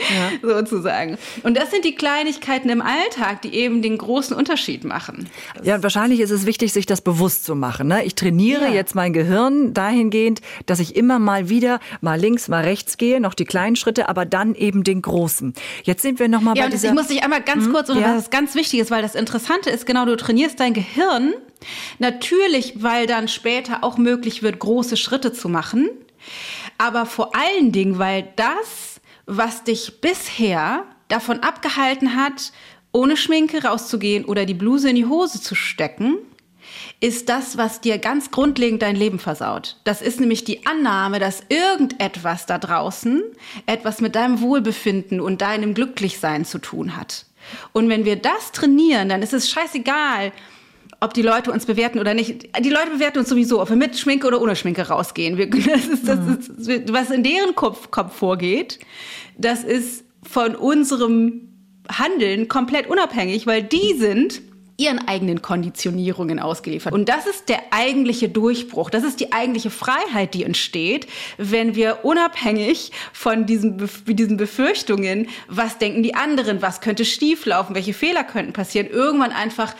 sozusagen. 0.41 1.17
Und 1.43 1.55
das 1.57 1.69
sind 1.69 1.85
die 1.85 1.93
Kleinigkeiten 1.93 2.69
im 2.69 2.81
Alltag, 2.81 3.43
die 3.43 3.53
eben 3.53 3.83
den 3.83 3.99
großen 3.99 4.35
Unterschied 4.35 4.83
machen. 4.83 5.29
Ja, 5.63 5.75
und 5.75 5.83
wahrscheinlich 5.83 6.21
ist 6.21 6.31
es 6.31 6.47
wichtig, 6.47 6.73
sich 6.73 6.87
das 6.87 7.01
bewusst 7.01 7.45
zu 7.45 7.55
machen. 7.55 7.87
Ne? 7.87 8.03
Ich 8.03 8.15
trainiere 8.15 8.65
ja. 8.65 8.73
jetzt 8.73 8.95
mein 8.95 9.13
Gehirn 9.13 9.75
dahingehend, 9.75 10.41
dass 10.65 10.79
ich 10.79 10.95
immer 10.95 11.19
mal 11.19 11.49
wieder 11.49 11.79
mal 12.01 12.19
links, 12.19 12.47
mal 12.47 12.63
rechts 12.63 12.97
gehe, 12.97 13.21
noch 13.21 13.35
die 13.35 13.45
kleinen 13.45 13.75
Schritte, 13.75 14.09
aber 14.09 14.25
dann 14.25 14.55
eben 14.55 14.83
den 14.83 15.03
großen. 15.03 15.53
Jetzt 15.83 16.01
sind 16.01 16.19
wir 16.19 16.27
noch 16.29 16.41
mal 16.41 16.57
ja, 16.57 16.63
bei 16.63 16.71
dieser... 16.71 16.87
Ich 16.87 16.93
muss 16.95 17.07
dich 17.07 17.23
einmal 17.23 17.41
ganz? 17.41 17.74
Kurz, 17.75 17.89
oder 17.89 17.99
ja. 17.99 18.15
was 18.15 18.29
ganz 18.29 18.55
wichtig 18.55 18.79
ist, 18.79 18.89
weil 18.89 19.01
das 19.01 19.15
Interessante 19.15 19.69
ist, 19.69 19.85
genau, 19.85 20.05
du 20.05 20.15
trainierst 20.15 20.61
dein 20.61 20.73
Gehirn 20.73 21.33
natürlich, 21.99 22.81
weil 22.81 23.05
dann 23.05 23.27
später 23.27 23.83
auch 23.83 23.97
möglich 23.97 24.43
wird, 24.43 24.59
große 24.59 24.95
Schritte 24.95 25.33
zu 25.33 25.49
machen, 25.49 25.89
aber 26.77 27.05
vor 27.05 27.35
allen 27.35 27.73
Dingen, 27.73 27.99
weil 27.99 28.29
das, 28.37 29.01
was 29.25 29.65
dich 29.65 29.99
bisher 29.99 30.85
davon 31.09 31.41
abgehalten 31.41 32.15
hat, 32.15 32.53
ohne 32.93 33.17
Schminke 33.17 33.65
rauszugehen 33.65 34.23
oder 34.23 34.45
die 34.45 34.53
Bluse 34.53 34.89
in 34.89 34.95
die 34.95 35.05
Hose 35.05 35.41
zu 35.41 35.53
stecken, 35.53 36.19
ist 37.01 37.27
das, 37.27 37.57
was 37.57 37.81
dir 37.81 37.97
ganz 37.97 38.31
grundlegend 38.31 38.81
dein 38.83 38.95
Leben 38.95 39.19
versaut. 39.19 39.81
Das 39.83 40.01
ist 40.01 40.21
nämlich 40.21 40.45
die 40.45 40.65
Annahme, 40.65 41.19
dass 41.19 41.43
irgendetwas 41.49 42.45
da 42.45 42.57
draußen 42.57 43.21
etwas 43.65 43.99
mit 43.99 44.15
deinem 44.15 44.39
Wohlbefinden 44.39 45.19
und 45.19 45.41
deinem 45.41 45.73
Glücklichsein 45.73 46.45
zu 46.45 46.59
tun 46.59 46.95
hat. 46.95 47.25
Und 47.73 47.89
wenn 47.89 48.05
wir 48.05 48.15
das 48.15 48.51
trainieren, 48.51 49.09
dann 49.09 49.21
ist 49.21 49.33
es 49.33 49.49
scheißegal, 49.49 50.31
ob 50.99 51.13
die 51.13 51.21
Leute 51.21 51.51
uns 51.51 51.65
bewerten 51.65 51.99
oder 51.99 52.13
nicht. 52.13 52.49
Die 52.63 52.69
Leute 52.69 52.91
bewerten 52.91 53.19
uns 53.19 53.29
sowieso, 53.29 53.61
ob 53.61 53.69
wir 53.69 53.75
mit 53.75 53.97
Schminke 53.97 54.27
oder 54.27 54.41
ohne 54.41 54.55
Schminke 54.55 54.87
rausgehen. 54.87 55.37
Wir, 55.37 55.49
das 55.49 55.87
ist, 55.87 56.07
das 56.07 56.19
ist, 56.67 56.93
was 56.93 57.11
in 57.11 57.23
deren 57.23 57.55
Kopf, 57.55 57.91
Kopf 57.91 58.15
vorgeht, 58.15 58.79
das 59.37 59.63
ist 59.63 60.05
von 60.23 60.55
unserem 60.55 61.49
Handeln 61.91 62.47
komplett 62.47 62.87
unabhängig, 62.87 63.45
weil 63.45 63.63
die 63.63 63.93
sind 63.93 64.41
ihren 64.77 65.07
eigenen 65.07 65.41
Konditionierungen 65.41 66.39
ausgeliefert. 66.39 66.93
Und 66.93 67.07
das 67.07 67.27
ist 67.27 67.47
der 67.47 67.61
eigentliche 67.71 68.27
Durchbruch. 68.27 68.89
Das 68.89 69.03
ist 69.03 69.19
die 69.19 69.31
eigentliche 69.31 69.69
Freiheit, 69.69 70.33
die 70.33 70.43
entsteht, 70.43 71.07
wenn 71.37 71.75
wir 71.75 72.03
unabhängig 72.03 72.91
von 73.13 73.45
diesen, 73.45 73.89
diesen 74.05 74.37
Befürchtungen, 74.37 75.27
was 75.47 75.77
denken 75.77 76.03
die 76.03 76.15
anderen, 76.15 76.61
was 76.61 76.81
könnte 76.81 77.05
schieflaufen, 77.05 77.75
welche 77.75 77.93
Fehler 77.93 78.23
könnten 78.23 78.53
passieren, 78.53 78.87
irgendwann 78.87 79.31
einfach 79.31 79.75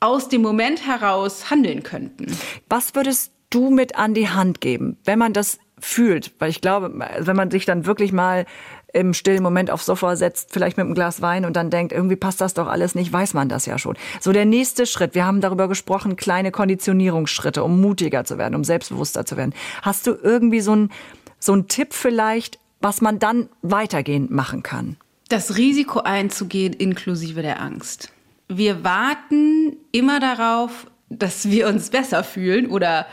aus 0.00 0.28
dem 0.28 0.42
Moment 0.42 0.86
heraus 0.86 1.50
handeln 1.50 1.82
könnten. 1.82 2.26
Was 2.68 2.94
würdest 2.94 3.32
du 3.50 3.70
mit 3.70 3.96
an 3.96 4.14
die 4.14 4.28
Hand 4.28 4.60
geben, 4.60 4.96
wenn 5.04 5.18
man 5.18 5.32
das 5.32 5.58
fühlt? 5.80 6.32
Weil 6.38 6.50
ich 6.50 6.60
glaube, 6.60 6.92
wenn 7.18 7.36
man 7.36 7.50
sich 7.50 7.64
dann 7.64 7.86
wirklich 7.86 8.12
mal 8.12 8.46
im 8.92 9.14
stillen 9.14 9.42
Moment 9.42 9.70
aufs 9.70 9.86
Sofa 9.86 10.16
setzt, 10.16 10.52
vielleicht 10.52 10.76
mit 10.76 10.84
einem 10.86 10.94
Glas 10.94 11.22
Wein 11.22 11.44
und 11.44 11.54
dann 11.54 11.70
denkt, 11.70 11.92
irgendwie 11.92 12.16
passt 12.16 12.40
das 12.40 12.54
doch 12.54 12.66
alles 12.66 12.94
nicht, 12.94 13.12
weiß 13.12 13.34
man 13.34 13.48
das 13.48 13.66
ja 13.66 13.78
schon. 13.78 13.96
So 14.20 14.32
der 14.32 14.44
nächste 14.44 14.86
Schritt, 14.86 15.14
wir 15.14 15.24
haben 15.24 15.40
darüber 15.40 15.68
gesprochen, 15.68 16.16
kleine 16.16 16.50
Konditionierungsschritte, 16.50 17.62
um 17.62 17.80
mutiger 17.80 18.24
zu 18.24 18.38
werden, 18.38 18.54
um 18.54 18.64
selbstbewusster 18.64 19.24
zu 19.24 19.36
werden. 19.36 19.54
Hast 19.82 20.06
du 20.06 20.16
irgendwie 20.20 20.60
so 20.60 20.72
einen 20.72 20.90
so 21.38 21.56
Tipp 21.62 21.92
vielleicht, 21.92 22.58
was 22.80 23.00
man 23.00 23.18
dann 23.18 23.48
weitergehend 23.62 24.30
machen 24.30 24.62
kann? 24.62 24.96
Das 25.28 25.56
Risiko 25.56 26.00
einzugehen 26.00 26.72
inklusive 26.72 27.42
der 27.42 27.60
Angst. 27.60 28.12
Wir 28.48 28.82
warten 28.82 29.76
immer 29.92 30.18
darauf, 30.18 30.88
dass 31.08 31.48
wir 31.48 31.68
uns 31.68 31.90
besser 31.90 32.24
fühlen 32.24 32.66
oder 32.66 33.06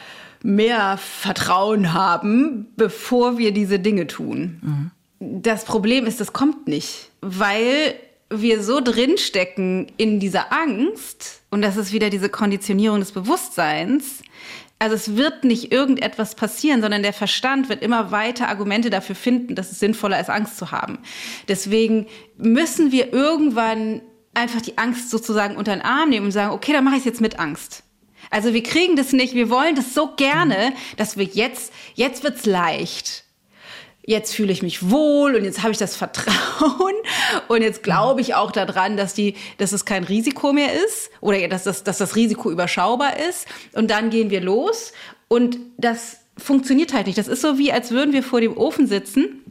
mehr 0.43 0.97
Vertrauen 0.97 1.93
haben, 1.93 2.67
bevor 2.75 3.37
wir 3.37 3.51
diese 3.51 3.79
Dinge 3.79 4.07
tun. 4.07 4.61
Mhm. 4.61 4.91
Das 5.41 5.65
Problem 5.65 6.05
ist, 6.05 6.19
das 6.19 6.33
kommt 6.33 6.67
nicht, 6.67 7.09
weil 7.21 7.95
wir 8.29 8.61
so 8.61 8.81
drinstecken 8.81 9.87
in 9.97 10.19
dieser 10.19 10.53
Angst, 10.53 11.41
und 11.49 11.61
das 11.61 11.77
ist 11.77 11.91
wieder 11.91 12.09
diese 12.09 12.29
Konditionierung 12.29 12.99
des 12.99 13.13
Bewusstseins, 13.13 14.21
Also 14.79 14.95
es 14.95 15.15
wird 15.15 15.43
nicht 15.43 15.71
irgendetwas 15.71 16.35
passieren, 16.35 16.81
sondern 16.81 17.01
der 17.01 17.13
Verstand 17.13 17.67
wird 17.67 17.81
immer 17.81 18.11
weiter 18.11 18.47
Argumente 18.47 18.89
dafür 18.89 19.15
finden, 19.15 19.55
dass 19.55 19.71
es 19.71 19.79
sinnvoller 19.79 20.19
ist, 20.19 20.29
Angst 20.29 20.57
zu 20.57 20.71
haben. 20.71 20.99
Deswegen 21.47 22.05
müssen 22.37 22.91
wir 22.91 23.11
irgendwann 23.11 24.01
einfach 24.35 24.61
die 24.61 24.77
Angst 24.77 25.09
sozusagen 25.09 25.55
unter 25.55 25.73
den 25.73 25.81
Arm 25.81 26.09
nehmen 26.09 26.27
und 26.27 26.31
sagen, 26.31 26.51
okay, 26.51 26.73
dann 26.73 26.83
mache 26.83 26.95
ich 26.95 26.99
es 26.99 27.05
jetzt 27.05 27.21
mit 27.21 27.39
Angst. 27.39 27.83
Also 28.29 28.53
wir 28.53 28.63
kriegen 28.63 28.95
das 28.95 29.13
nicht, 29.13 29.33
wir 29.33 29.49
wollen 29.49 29.75
das 29.75 29.93
so 29.93 30.13
gerne, 30.15 30.73
dass 30.97 31.17
wir 31.17 31.25
jetzt, 31.25 31.73
jetzt 31.95 32.23
wird's 32.23 32.45
leicht 32.45 33.23
jetzt 34.07 34.33
fühle 34.33 34.53
ich 34.53 34.63
mich 34.63 34.89
wohl 34.89 35.35
und 35.35 35.43
jetzt 35.43 35.61
habe 35.61 35.73
ich 35.73 35.77
das 35.77 35.95
Vertrauen 35.95 36.95
und 37.49 37.61
jetzt 37.61 37.83
glaube 37.83 38.21
ich 38.21 38.33
auch 38.33 38.51
daran, 38.51 38.97
dass 38.97 39.13
die, 39.13 39.35
dass 39.57 39.73
es 39.73 39.85
kein 39.85 40.05
Risiko 40.05 40.53
mehr 40.53 40.73
ist 40.73 41.11
oder 41.19 41.45
dass 41.49 41.63
das, 41.63 41.83
dass 41.83 41.97
das 41.97 42.15
Risiko 42.15 42.49
überschaubar 42.49 43.19
ist. 43.19 43.47
Und 43.73 43.91
dann 43.91 44.09
gehen 44.09 44.29
wir 44.29 44.41
los 44.41 44.93
und 45.27 45.57
das 45.77 46.21
funktioniert 46.37 46.93
halt 46.93 47.07
nicht. 47.07 47.17
Das 47.17 47.27
ist 47.27 47.41
so 47.41 47.57
wie, 47.57 47.71
als 47.71 47.91
würden 47.91 48.13
wir 48.13 48.23
vor 48.23 48.39
dem 48.39 48.55
Ofen 48.55 48.87
sitzen 48.87 49.43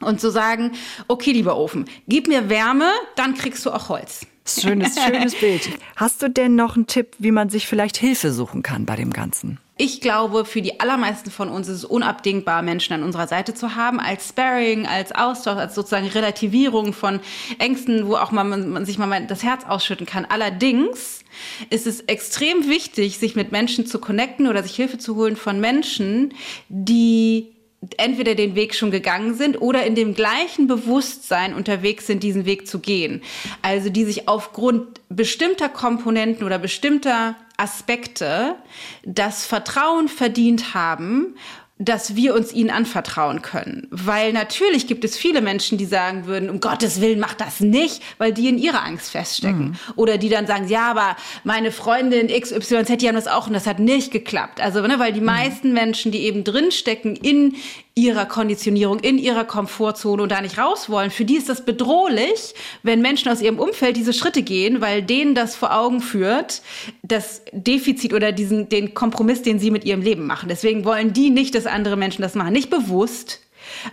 und 0.00 0.18
zu 0.18 0.28
so 0.28 0.32
sagen, 0.32 0.72
okay, 1.06 1.32
lieber 1.32 1.58
Ofen, 1.58 1.84
gib 2.08 2.26
mir 2.26 2.48
Wärme, 2.48 2.90
dann 3.16 3.34
kriegst 3.34 3.66
du 3.66 3.70
auch 3.70 3.90
Holz. 3.90 4.26
Schönes, 4.46 4.98
schönes 5.04 5.34
Bild. 5.34 5.70
Hast 5.96 6.22
du 6.22 6.30
denn 6.30 6.56
noch 6.56 6.76
einen 6.76 6.86
Tipp, 6.86 7.14
wie 7.18 7.30
man 7.30 7.50
sich 7.50 7.66
vielleicht 7.66 7.96
Hilfe 7.96 8.32
suchen 8.32 8.62
kann 8.62 8.86
bei 8.86 8.96
dem 8.96 9.12
Ganzen? 9.12 9.58
Ich 9.82 10.02
glaube, 10.02 10.44
für 10.44 10.60
die 10.60 10.78
allermeisten 10.78 11.30
von 11.30 11.48
uns 11.48 11.66
ist 11.66 11.76
es 11.76 11.84
unabdingbar, 11.86 12.60
Menschen 12.60 12.92
an 12.92 13.02
unserer 13.02 13.26
Seite 13.26 13.54
zu 13.54 13.76
haben, 13.76 13.98
als 13.98 14.28
Sparring, 14.28 14.86
als 14.86 15.12
Austausch, 15.12 15.56
als 15.56 15.74
sozusagen 15.74 16.06
Relativierung 16.06 16.92
von 16.92 17.20
Ängsten, 17.58 18.06
wo 18.06 18.16
auch 18.16 18.30
man, 18.30 18.68
man 18.68 18.84
sich 18.84 18.98
mal 18.98 19.26
das 19.26 19.42
Herz 19.42 19.64
ausschütten 19.64 20.04
kann. 20.04 20.26
Allerdings 20.26 21.24
ist 21.70 21.86
es 21.86 22.00
extrem 22.00 22.68
wichtig, 22.68 23.18
sich 23.18 23.36
mit 23.36 23.52
Menschen 23.52 23.86
zu 23.86 24.00
connecten 24.00 24.48
oder 24.48 24.62
sich 24.62 24.76
Hilfe 24.76 24.98
zu 24.98 25.16
holen 25.16 25.36
von 25.36 25.60
Menschen, 25.60 26.34
die 26.68 27.54
entweder 27.96 28.34
den 28.34 28.54
Weg 28.54 28.74
schon 28.74 28.90
gegangen 28.90 29.34
sind 29.34 29.60
oder 29.60 29.84
in 29.86 29.94
dem 29.94 30.14
gleichen 30.14 30.66
Bewusstsein 30.66 31.54
unterwegs 31.54 32.06
sind, 32.06 32.22
diesen 32.22 32.44
Weg 32.44 32.68
zu 32.68 32.78
gehen. 32.78 33.22
Also 33.62 33.88
die 33.88 34.04
sich 34.04 34.28
aufgrund 34.28 35.00
bestimmter 35.08 35.70
Komponenten 35.70 36.44
oder 36.44 36.58
bestimmter 36.58 37.36
Aspekte 37.56 38.56
das 39.04 39.46
Vertrauen 39.46 40.08
verdient 40.08 40.74
haben 40.74 41.34
dass 41.80 42.14
wir 42.14 42.34
uns 42.34 42.52
ihnen 42.52 42.68
anvertrauen 42.68 43.40
können. 43.40 43.88
Weil 43.90 44.34
natürlich 44.34 44.86
gibt 44.86 45.02
es 45.02 45.16
viele 45.16 45.40
Menschen, 45.40 45.78
die 45.78 45.86
sagen 45.86 46.26
würden, 46.26 46.50
um 46.50 46.60
Gottes 46.60 47.00
Willen, 47.00 47.18
mach 47.18 47.32
das 47.32 47.60
nicht, 47.60 48.02
weil 48.18 48.34
die 48.34 48.50
in 48.50 48.58
ihrer 48.58 48.84
Angst 48.84 49.10
feststecken. 49.10 49.70
Mhm. 49.70 49.76
Oder 49.96 50.18
die 50.18 50.28
dann 50.28 50.46
sagen, 50.46 50.68
ja, 50.68 50.90
aber 50.90 51.16
meine 51.42 51.72
Freundin 51.72 52.28
XYZ, 52.28 52.98
die 52.98 53.08
haben 53.08 53.14
das 53.14 53.26
auch 53.26 53.46
und 53.46 53.54
das 53.54 53.66
hat 53.66 53.78
nicht 53.78 54.12
geklappt. 54.12 54.60
Also, 54.60 54.82
ne, 54.86 54.98
weil 54.98 55.14
die 55.14 55.20
mhm. 55.20 55.26
meisten 55.26 55.72
Menschen, 55.72 56.12
die 56.12 56.20
eben 56.24 56.44
drinstecken 56.44 57.16
in 57.16 57.56
ihrer 57.94 58.26
Konditionierung, 58.26 59.00
in 59.00 59.18
ihrer 59.18 59.44
Komfortzone 59.44 60.22
und 60.22 60.30
da 60.30 60.40
nicht 60.40 60.58
raus 60.58 60.88
wollen, 60.88 61.10
für 61.10 61.24
die 61.24 61.36
ist 61.36 61.48
das 61.48 61.64
bedrohlich, 61.64 62.54
wenn 62.82 63.02
Menschen 63.02 63.30
aus 63.30 63.40
ihrem 63.40 63.58
Umfeld 63.58 63.96
diese 63.96 64.12
Schritte 64.12 64.42
gehen, 64.42 64.80
weil 64.80 65.02
denen 65.02 65.34
das 65.34 65.56
vor 65.56 65.76
Augen 65.76 66.00
führt, 66.00 66.62
das 67.02 67.42
Defizit 67.52 68.14
oder 68.14 68.32
diesen, 68.32 68.68
den 68.68 68.94
Kompromiss, 68.94 69.42
den 69.42 69.58
sie 69.58 69.70
mit 69.70 69.84
ihrem 69.84 70.02
Leben 70.02 70.26
machen. 70.26 70.48
Deswegen 70.48 70.84
wollen 70.84 71.12
die 71.12 71.30
nicht, 71.30 71.54
dass 71.54 71.66
andere 71.66 71.96
Menschen 71.96 72.22
das 72.22 72.34
machen. 72.34 72.52
Nicht 72.52 72.70
bewusst, 72.70 73.40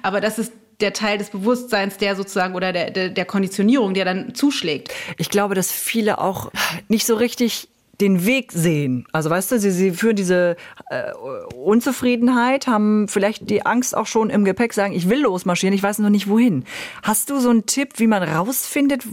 aber 0.03 0.21
das 0.21 0.39
ist 0.39 0.53
der 0.79 0.93
Teil 0.93 1.17
des 1.17 1.31
Bewusstseins, 1.31 1.97
der 1.97 2.15
sozusagen 2.15 2.53
oder 2.53 2.71
der, 2.71 2.91
der, 2.91 3.09
der 3.09 3.25
Konditionierung, 3.25 3.93
der 3.93 4.05
dann 4.05 4.35
zuschlägt. 4.35 4.93
Ich 5.17 5.29
glaube, 5.29 5.55
dass 5.55 5.71
viele 5.71 6.19
auch 6.19 6.51
nicht 6.87 7.05
so 7.05 7.15
richtig 7.15 7.67
den 8.01 8.25
Weg 8.25 8.51
sehen. 8.51 9.07
Also 9.11 9.29
weißt 9.29 9.51
du, 9.51 9.59
sie, 9.59 9.71
sie 9.71 9.91
führen 9.91 10.15
diese 10.15 10.55
äh, 10.89 11.11
Unzufriedenheit, 11.55 12.67
haben 12.67 13.07
vielleicht 13.07 13.49
die 13.49 13.65
Angst 13.65 13.95
auch 13.97 14.05
schon 14.05 14.29
im 14.29 14.45
Gepäck, 14.45 14.73
sagen, 14.73 14.93
ich 14.93 15.09
will 15.09 15.21
losmarschieren, 15.21 15.73
ich 15.73 15.83
weiß 15.83 15.99
noch 15.99 16.09
nicht 16.09 16.27
wohin. 16.27 16.63
Hast 17.01 17.29
du 17.29 17.39
so 17.39 17.49
einen 17.49 17.65
Tipp, 17.65 17.93
wie 17.97 18.07
man 18.07 18.21
rausfindet, 18.21 19.03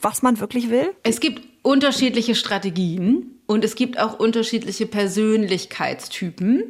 was 0.00 0.22
man 0.22 0.40
wirklich 0.40 0.70
will? 0.70 0.90
Es 1.02 1.20
gibt 1.20 1.42
unterschiedliche 1.62 2.34
Strategien 2.34 3.38
und 3.46 3.64
es 3.64 3.74
gibt 3.74 3.98
auch 3.98 4.18
unterschiedliche 4.18 4.86
Persönlichkeitstypen. 4.86 6.64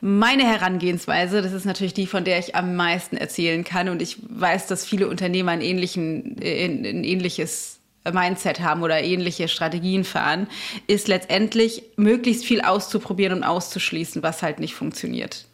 Meine 0.00 0.42
Herangehensweise, 0.42 1.40
das 1.40 1.52
ist 1.52 1.64
natürlich 1.64 1.94
die, 1.94 2.06
von 2.06 2.24
der 2.24 2.38
ich 2.38 2.54
am 2.54 2.76
meisten 2.76 3.16
erzählen 3.16 3.64
kann 3.64 3.88
und 3.88 4.02
ich 4.02 4.18
weiß, 4.28 4.66
dass 4.66 4.84
viele 4.84 5.08
Unternehmer 5.08 5.52
ein, 5.52 5.62
ähnlichen, 5.62 6.36
ein 6.42 7.04
ähnliches 7.04 7.73
Mindset 8.12 8.60
haben 8.60 8.82
oder 8.82 9.02
ähnliche 9.02 9.48
Strategien 9.48 10.04
fahren, 10.04 10.48
ist 10.86 11.08
letztendlich 11.08 11.82
möglichst 11.96 12.44
viel 12.44 12.60
auszuprobieren 12.60 13.38
und 13.38 13.44
auszuschließen, 13.44 14.22
was 14.22 14.42
halt 14.42 14.60
nicht 14.60 14.74
funktioniert. 14.74 15.46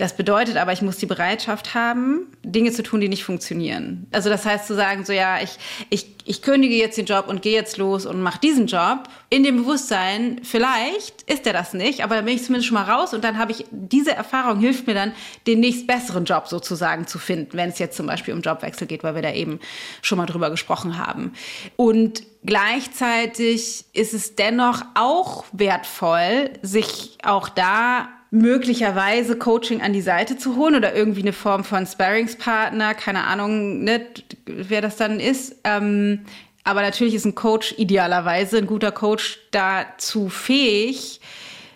Das 0.00 0.16
bedeutet 0.16 0.56
aber, 0.56 0.72
ich 0.72 0.80
muss 0.80 0.96
die 0.96 1.04
Bereitschaft 1.04 1.74
haben, 1.74 2.26
Dinge 2.42 2.72
zu 2.72 2.82
tun, 2.82 3.02
die 3.02 3.10
nicht 3.10 3.22
funktionieren. 3.22 4.06
Also 4.12 4.30
das 4.30 4.46
heißt 4.46 4.66
zu 4.66 4.74
sagen, 4.74 5.04
so 5.04 5.12
ja, 5.12 5.42
ich, 5.42 5.58
ich, 5.90 6.06
ich 6.24 6.40
kündige 6.40 6.74
jetzt 6.74 6.96
den 6.96 7.04
Job 7.04 7.28
und 7.28 7.42
gehe 7.42 7.52
jetzt 7.52 7.76
los 7.76 8.06
und 8.06 8.22
mache 8.22 8.40
diesen 8.40 8.66
Job. 8.66 9.10
In 9.28 9.44
dem 9.44 9.58
Bewusstsein, 9.58 10.40
vielleicht 10.42 11.20
ist 11.30 11.46
er 11.46 11.52
das 11.52 11.74
nicht, 11.74 12.02
aber 12.02 12.14
dann 12.14 12.24
bin 12.24 12.34
ich 12.34 12.42
zumindest 12.42 12.68
schon 12.68 12.76
mal 12.76 12.90
raus 12.90 13.12
und 13.12 13.24
dann 13.24 13.36
habe 13.36 13.52
ich, 13.52 13.66
diese 13.70 14.12
Erfahrung 14.12 14.58
hilft 14.58 14.86
mir 14.86 14.94
dann, 14.94 15.12
den 15.46 15.60
nächst 15.60 15.86
besseren 15.86 16.24
Job 16.24 16.48
sozusagen 16.48 17.06
zu 17.06 17.18
finden, 17.18 17.58
wenn 17.58 17.68
es 17.68 17.78
jetzt 17.78 17.98
zum 17.98 18.06
Beispiel 18.06 18.32
um 18.32 18.40
Jobwechsel 18.40 18.86
geht, 18.86 19.04
weil 19.04 19.14
wir 19.14 19.22
da 19.22 19.34
eben 19.34 19.60
schon 20.00 20.16
mal 20.16 20.24
drüber 20.24 20.48
gesprochen 20.48 20.96
haben. 20.96 21.34
Und 21.76 22.22
gleichzeitig 22.42 23.84
ist 23.92 24.14
es 24.14 24.34
dennoch 24.34 24.80
auch 24.94 25.44
wertvoll, 25.52 26.52
sich 26.62 27.18
auch 27.22 27.50
da 27.50 28.08
möglicherweise 28.30 29.36
Coaching 29.36 29.82
an 29.82 29.92
die 29.92 30.00
Seite 30.00 30.36
zu 30.36 30.56
holen 30.56 30.76
oder 30.76 30.94
irgendwie 30.94 31.22
eine 31.22 31.32
Form 31.32 31.64
von 31.64 31.86
Sparringspartner, 31.86 32.94
keine 32.94 33.24
Ahnung, 33.24 33.82
ne, 33.82 34.06
wer 34.46 34.80
das 34.80 34.96
dann 34.96 35.18
ist. 35.18 35.56
Ähm, 35.64 36.20
aber 36.62 36.82
natürlich 36.82 37.14
ist 37.14 37.24
ein 37.24 37.34
Coach 37.34 37.74
idealerweise, 37.78 38.58
ein 38.58 38.66
guter 38.66 38.92
Coach 38.92 39.40
dazu 39.50 40.28
fähig, 40.28 41.20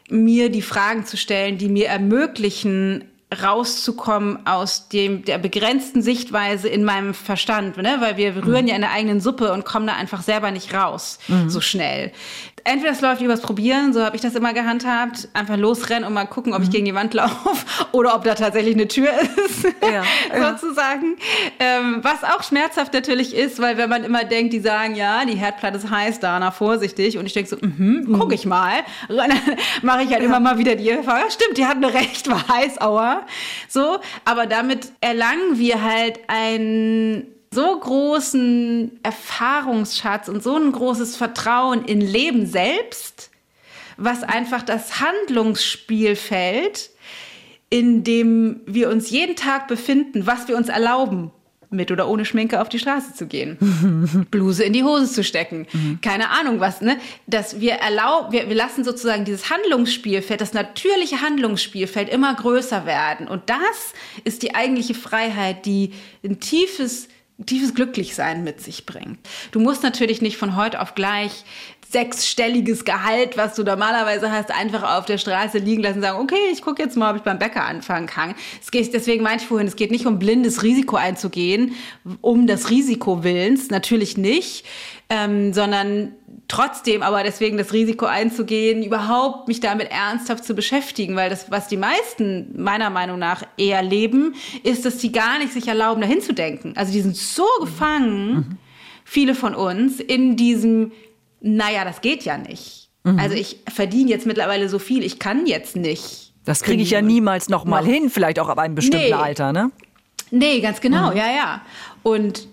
mir 0.08 0.50
die 0.50 0.62
Fragen 0.62 1.06
zu 1.06 1.16
stellen, 1.16 1.58
die 1.58 1.68
mir 1.68 1.88
ermöglichen, 1.88 3.04
rauszukommen 3.42 4.46
aus 4.46 4.88
dem 4.88 5.24
der 5.24 5.38
begrenzten 5.38 6.02
Sichtweise 6.02 6.68
in 6.68 6.84
meinem 6.84 7.14
Verstand, 7.14 7.76
ne? 7.76 7.96
weil 8.00 8.16
wir 8.16 8.44
rühren 8.44 8.62
mhm. 8.62 8.68
ja 8.68 8.74
in 8.76 8.82
der 8.82 8.92
eigenen 8.92 9.20
Suppe 9.20 9.52
und 9.52 9.64
kommen 9.64 9.86
da 9.86 9.94
einfach 9.94 10.22
selber 10.22 10.50
nicht 10.50 10.74
raus 10.74 11.18
mhm. 11.28 11.50
so 11.50 11.60
schnell 11.60 12.12
entweder 12.64 12.92
es 12.92 13.00
läuft 13.00 13.20
übers 13.20 13.40
Probieren, 13.40 13.92
so 13.92 14.02
habe 14.02 14.16
ich 14.16 14.22
das 14.22 14.34
immer 14.34 14.54
gehandhabt, 14.54 15.28
einfach 15.34 15.56
losrennen 15.56 16.04
und 16.04 16.14
mal 16.14 16.24
gucken, 16.24 16.54
ob 16.54 16.62
ich 16.62 16.68
mhm. 16.68 16.72
gegen 16.72 16.84
die 16.86 16.94
Wand 16.94 17.14
laufe 17.14 17.50
oder 17.92 18.14
ob 18.14 18.24
da 18.24 18.34
tatsächlich 18.34 18.74
eine 18.74 18.88
Tür 18.88 19.10
ist, 19.46 19.64
ja, 19.82 20.02
sozusagen. 20.50 21.16
Ja. 21.60 21.78
Ähm, 21.78 22.00
was 22.02 22.24
auch 22.24 22.42
schmerzhaft 22.42 22.94
natürlich 22.94 23.34
ist, 23.34 23.60
weil 23.60 23.76
wenn 23.76 23.90
man 23.90 24.02
immer 24.02 24.24
denkt, 24.24 24.52
die 24.52 24.60
sagen, 24.60 24.94
ja, 24.94 25.24
die 25.24 25.34
Herdplatte 25.34 25.76
ist 25.76 25.90
heiß, 25.90 26.20
Dana, 26.20 26.50
vorsichtig. 26.50 27.18
Und 27.18 27.26
ich 27.26 27.34
denke 27.34 27.50
so, 27.50 27.56
mhm, 27.60 28.04
mhm. 28.06 28.18
guck 28.18 28.32
ich 28.32 28.46
mal. 28.46 28.72
mache 29.82 30.02
ich 30.02 30.10
halt 30.10 30.20
ja. 30.20 30.26
immer 30.26 30.40
mal 30.40 30.58
wieder 30.58 30.74
die 30.74 30.88
Erfahrung, 30.88 31.30
stimmt, 31.30 31.58
die 31.58 31.66
hat 31.66 31.76
eine 31.76 31.92
recht, 31.92 32.28
war 32.30 32.48
heiß, 32.48 32.80
aua. 32.80 33.23
So, 33.68 33.98
aber 34.24 34.46
damit 34.46 34.92
erlangen 35.00 35.58
wir 35.58 35.82
halt 35.82 36.20
ein 36.28 37.26
so 37.54 37.78
großen 37.78 38.98
Erfahrungsschatz 39.02 40.28
und 40.28 40.42
so 40.42 40.56
ein 40.56 40.72
großes 40.72 41.16
Vertrauen 41.16 41.84
in 41.84 42.00
Leben 42.00 42.46
selbst, 42.46 43.30
was 43.96 44.24
einfach 44.24 44.62
das 44.62 45.00
Handlungsspielfeld, 45.00 46.90
in 47.70 48.02
dem 48.02 48.60
wir 48.66 48.90
uns 48.90 49.10
jeden 49.10 49.36
Tag 49.36 49.68
befinden, 49.68 50.26
was 50.26 50.48
wir 50.48 50.56
uns 50.56 50.68
erlauben, 50.68 51.30
mit 51.74 51.90
oder 51.90 52.08
ohne 52.08 52.24
Schminke 52.24 52.60
auf 52.60 52.68
die 52.68 52.78
Straße 52.78 53.14
zu 53.14 53.26
gehen, 53.26 54.26
Bluse 54.30 54.64
in 54.64 54.72
die 54.72 54.84
Hose 54.84 55.10
zu 55.10 55.24
stecken, 55.24 55.66
mhm. 55.72 56.00
keine 56.00 56.30
Ahnung 56.30 56.60
was, 56.60 56.80
ne? 56.80 56.98
Dass 57.26 57.60
wir 57.60 57.74
erlauben, 57.74 58.32
wir, 58.32 58.48
wir 58.48 58.56
lassen 58.56 58.84
sozusagen 58.84 59.24
dieses 59.24 59.50
Handlungsspielfeld, 59.50 60.40
das 60.40 60.52
natürliche 60.52 61.20
Handlungsspielfeld 61.20 62.08
immer 62.08 62.34
größer 62.34 62.86
werden. 62.86 63.28
Und 63.28 63.50
das 63.50 63.94
ist 64.24 64.42
die 64.42 64.54
eigentliche 64.54 64.94
Freiheit, 64.94 65.66
die 65.66 65.92
ein 66.24 66.40
tiefes 66.40 67.08
tiefes 67.46 67.74
Glücklichsein 67.74 68.44
mit 68.44 68.60
sich 68.60 68.86
bringt. 68.86 69.18
Du 69.50 69.58
musst 69.58 69.82
natürlich 69.82 70.22
nicht 70.22 70.36
von 70.36 70.54
heute 70.54 70.80
auf 70.80 70.94
gleich 70.94 71.44
sechsstelliges 71.94 72.84
Gehalt, 72.84 73.36
was 73.36 73.54
du 73.54 73.62
normalerweise 73.62 74.32
hast, 74.32 74.50
einfach 74.50 74.98
auf 74.98 75.04
der 75.04 75.16
Straße 75.16 75.58
liegen 75.58 75.80
lassen 75.80 75.98
und 75.98 76.02
sagen, 76.02 76.18
okay, 76.18 76.50
ich 76.52 76.60
gucke 76.60 76.82
jetzt 76.82 76.96
mal, 76.96 77.10
ob 77.10 77.16
ich 77.16 77.22
beim 77.22 77.38
Bäcker 77.38 77.64
anfangen 77.64 78.08
kann. 78.08 78.34
Es 78.60 78.72
geht, 78.72 78.92
deswegen 78.92 79.22
meinte 79.22 79.44
ich 79.44 79.48
vorhin, 79.48 79.68
es 79.68 79.76
geht 79.76 79.92
nicht 79.92 80.04
um 80.04 80.18
blindes 80.18 80.64
Risiko 80.64 80.96
einzugehen, 80.96 81.76
um 82.20 82.48
das 82.48 82.68
Risiko 82.68 83.22
willens, 83.22 83.70
natürlich 83.70 84.16
nicht, 84.16 84.66
ähm, 85.08 85.52
sondern 85.52 86.14
trotzdem 86.48 87.04
aber 87.04 87.22
deswegen 87.22 87.58
das 87.58 87.72
Risiko 87.72 88.06
einzugehen, 88.06 88.82
überhaupt 88.82 89.46
mich 89.46 89.60
damit 89.60 89.92
ernsthaft 89.92 90.44
zu 90.44 90.54
beschäftigen, 90.54 91.14
weil 91.14 91.30
das, 91.30 91.48
was 91.52 91.68
die 91.68 91.76
meisten 91.76 92.60
meiner 92.60 92.90
Meinung 92.90 93.20
nach 93.20 93.44
eher 93.56 93.82
leben, 93.82 94.34
ist, 94.64 94.84
dass 94.84 95.00
sie 95.00 95.12
gar 95.12 95.38
nicht 95.38 95.52
sich 95.52 95.68
erlauben, 95.68 96.00
dahin 96.00 96.20
zu 96.20 96.34
denken. 96.34 96.72
Also 96.74 96.92
die 96.92 97.02
sind 97.02 97.16
so 97.16 97.46
gefangen, 97.60 98.34
mhm. 98.34 98.58
viele 99.04 99.36
von 99.36 99.54
uns, 99.54 100.00
in 100.00 100.34
diesem 100.34 100.90
naja, 101.44 101.84
das 101.84 102.00
geht 102.00 102.24
ja 102.24 102.38
nicht. 102.38 102.88
Mhm. 103.04 103.18
Also 103.18 103.34
ich 103.34 103.58
verdiene 103.72 104.10
jetzt 104.10 104.26
mittlerweile 104.26 104.68
so 104.68 104.78
viel, 104.78 105.04
ich 105.04 105.18
kann 105.18 105.46
jetzt 105.46 105.76
nicht. 105.76 106.32
Das 106.44 106.62
kriege 106.62 106.82
ich 106.82 106.90
ja 106.90 107.02
niemals 107.02 107.48
noch 107.48 107.64
mal 107.64 107.82
noch. 107.82 107.90
hin, 107.90 108.10
vielleicht 108.10 108.38
auch 108.38 108.48
ab 108.48 108.58
einem 108.58 108.74
bestimmten 108.74 109.08
nee. 109.08 109.12
Alter, 109.12 109.52
ne? 109.52 109.70
Nee, 110.30 110.60
ganz 110.60 110.80
genau, 110.80 111.10
mhm. 111.10 111.16
ja, 111.16 111.26
ja. 111.30 111.62
Und 112.02 112.48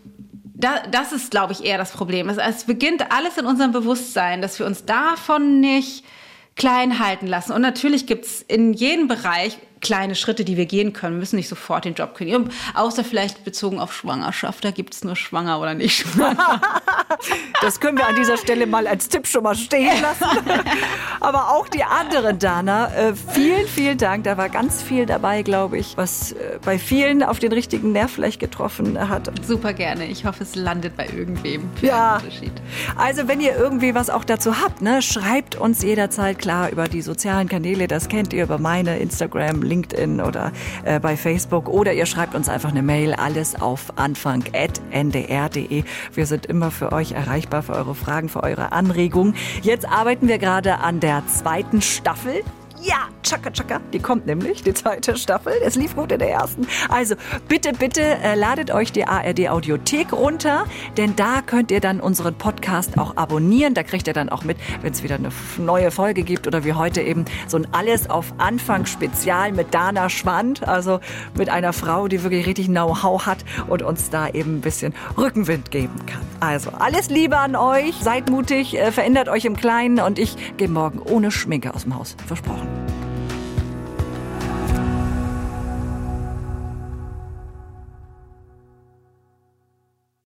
da, 0.53 0.83
das 0.91 1.13
ist, 1.13 1.31
glaube 1.31 1.53
ich, 1.53 1.63
eher 1.63 1.77
das 1.77 1.91
Problem. 1.91 2.29
Es, 2.29 2.37
es 2.37 2.65
beginnt 2.65 3.11
alles 3.11 3.37
in 3.37 3.45
unserem 3.45 3.71
Bewusstsein, 3.71 4.41
dass 4.41 4.59
wir 4.59 4.65
uns 4.65 4.85
davon 4.85 5.59
nicht 5.61 6.03
klein 6.55 6.99
halten 6.99 7.27
lassen. 7.27 7.53
Und 7.53 7.61
natürlich 7.61 8.05
gibt 8.05 8.25
es 8.25 8.41
in 8.41 8.73
jedem 8.73 9.07
Bereich 9.07 9.57
kleine 9.81 10.15
Schritte, 10.15 10.45
die 10.45 10.57
wir 10.57 10.65
gehen 10.65 10.93
können. 10.93 11.15
Wir 11.15 11.19
müssen 11.19 11.35
nicht 11.35 11.49
sofort 11.49 11.85
den 11.85 11.95
Job 11.95 12.15
kündigen. 12.15 12.51
Außer 12.73 13.03
vielleicht 13.03 13.43
bezogen 13.43 13.79
auf 13.79 13.93
Schwangerschaft. 13.93 14.63
Da 14.63 14.71
gibt 14.71 14.93
es 14.93 15.03
nur 15.03 15.15
schwanger 15.15 15.59
oder 15.59 15.73
nicht 15.73 15.97
schwanger. 15.97 16.61
das 17.61 17.79
können 17.79 17.97
wir 17.97 18.07
an 18.07 18.15
dieser 18.15 18.37
Stelle 18.37 18.67
mal 18.67 18.87
als 18.87 19.09
Tipp 19.09 19.27
schon 19.27 19.43
mal 19.43 19.55
stehen 19.55 20.01
lassen. 20.01 20.25
Aber 21.19 21.51
auch 21.51 21.67
die 21.67 21.83
anderen, 21.83 22.39
Dana, 22.39 22.93
äh, 22.95 23.13
vielen, 23.15 23.67
vielen 23.67 23.97
Dank. 23.97 24.23
Da 24.23 24.37
war 24.37 24.49
ganz 24.49 24.81
viel 24.81 25.05
dabei, 25.05 25.41
glaube 25.41 25.77
ich, 25.77 25.97
was 25.97 26.33
äh, 26.33 26.59
bei 26.63 26.79
vielen 26.79 27.23
auf 27.23 27.39
den 27.39 27.51
richtigen 27.51 27.91
Nerv 27.91 28.11
vielleicht 28.11 28.39
getroffen 28.39 29.09
hat. 29.09 29.31
Super 29.45 29.73
gerne. 29.73 30.05
Ich 30.05 30.25
hoffe, 30.25 30.43
es 30.43 30.55
landet 30.55 30.95
bei 30.95 31.07
irgendwem. 31.07 31.69
ja. 31.81 32.21
Also, 32.95 33.27
wenn 33.27 33.41
ihr 33.41 33.55
irgendwie 33.55 33.95
was 33.95 34.09
auch 34.09 34.23
dazu 34.23 34.61
habt, 34.61 34.81
ne, 34.81 35.01
schreibt 35.01 35.55
uns 35.55 35.81
jederzeit 35.81 36.39
klar 36.39 36.69
über 36.69 36.87
die 36.87 37.01
sozialen 37.01 37.47
Kanäle. 37.47 37.87
Das 37.87 38.07
kennt 38.09 38.33
ihr 38.33 38.43
über 38.43 38.57
meine 38.57 38.99
Instagram, 38.99 39.61
LinkedIn 39.71 40.19
oder 40.19 40.51
äh, 40.83 40.99
bei 40.99 41.15
Facebook 41.15 41.69
oder 41.69 41.93
ihr 41.93 42.05
schreibt 42.05 42.35
uns 42.35 42.49
einfach 42.49 42.71
eine 42.71 42.83
Mail, 42.83 43.13
alles 43.13 43.59
auf 43.59 43.97
anfang.ndr.de. 43.97 45.83
Wir 46.13 46.25
sind 46.25 46.45
immer 46.45 46.71
für 46.71 46.91
euch 46.91 47.13
erreichbar, 47.13 47.63
für 47.63 47.73
eure 47.73 47.95
Fragen, 47.95 48.27
für 48.27 48.43
eure 48.43 48.73
Anregungen. 48.73 49.35
Jetzt 49.61 49.87
arbeiten 49.87 50.27
wir 50.27 50.39
gerade 50.39 50.79
an 50.79 50.99
der 50.99 51.23
zweiten 51.27 51.81
Staffel. 51.81 52.43
Ja, 52.81 53.07
Chaka 53.31 53.49
Chaka, 53.49 53.79
die 53.93 53.99
kommt 53.99 54.25
nämlich, 54.25 54.61
die 54.61 54.73
zweite 54.73 55.15
Staffel. 55.15 55.53
Es 55.63 55.75
lief 55.75 55.95
gut 55.95 56.11
in 56.11 56.19
der 56.19 56.31
ersten. 56.31 56.67
Also 56.89 57.15
bitte, 57.47 57.71
bitte 57.71 58.01
äh, 58.01 58.35
ladet 58.35 58.71
euch 58.71 58.91
die 58.91 59.05
ARD 59.05 59.47
Audiothek 59.47 60.11
runter, 60.11 60.65
denn 60.97 61.15
da 61.15 61.41
könnt 61.41 61.71
ihr 61.71 61.79
dann 61.79 62.01
unseren 62.01 62.35
Podcast 62.35 62.97
auch 62.97 63.15
abonnieren. 63.15 63.73
Da 63.73 63.83
kriegt 63.83 64.07
ihr 64.07 64.13
dann 64.13 64.27
auch 64.27 64.43
mit, 64.43 64.57
wenn 64.81 64.91
es 64.91 65.01
wieder 65.01 65.15
eine 65.15 65.29
neue 65.57 65.91
Folge 65.91 66.23
gibt 66.23 66.45
oder 66.45 66.65
wie 66.65 66.73
heute 66.73 66.99
eben 66.99 67.23
so 67.47 67.55
ein 67.55 67.67
Alles 67.71 68.09
auf 68.09 68.33
Anfang 68.37 68.85
Spezial 68.85 69.53
mit 69.53 69.73
Dana 69.73 70.09
Schwand, 70.09 70.67
also 70.67 70.99
mit 71.37 71.47
einer 71.47 71.71
Frau, 71.71 72.09
die 72.09 72.23
wirklich 72.23 72.45
richtig 72.45 72.67
Know-how 72.67 73.25
hat 73.27 73.45
und 73.69 73.81
uns 73.81 74.09
da 74.09 74.27
eben 74.27 74.57
ein 74.57 74.61
bisschen 74.61 74.93
Rückenwind 75.17 75.71
geben 75.71 76.05
kann. 76.05 76.19
Also 76.41 76.71
alles 76.71 77.09
Liebe 77.09 77.37
an 77.37 77.55
euch, 77.55 77.95
seid 78.01 78.29
mutig, 78.29 78.77
äh, 78.77 78.91
verändert 78.91 79.29
euch 79.29 79.45
im 79.45 79.55
Kleinen 79.55 80.01
und 80.01 80.19
ich 80.19 80.35
gehe 80.57 80.67
morgen 80.67 80.99
ohne 80.99 81.31
Schminke 81.31 81.73
aus 81.73 81.83
dem 81.83 81.97
Haus. 81.97 82.17
Versprochen. 82.27 82.80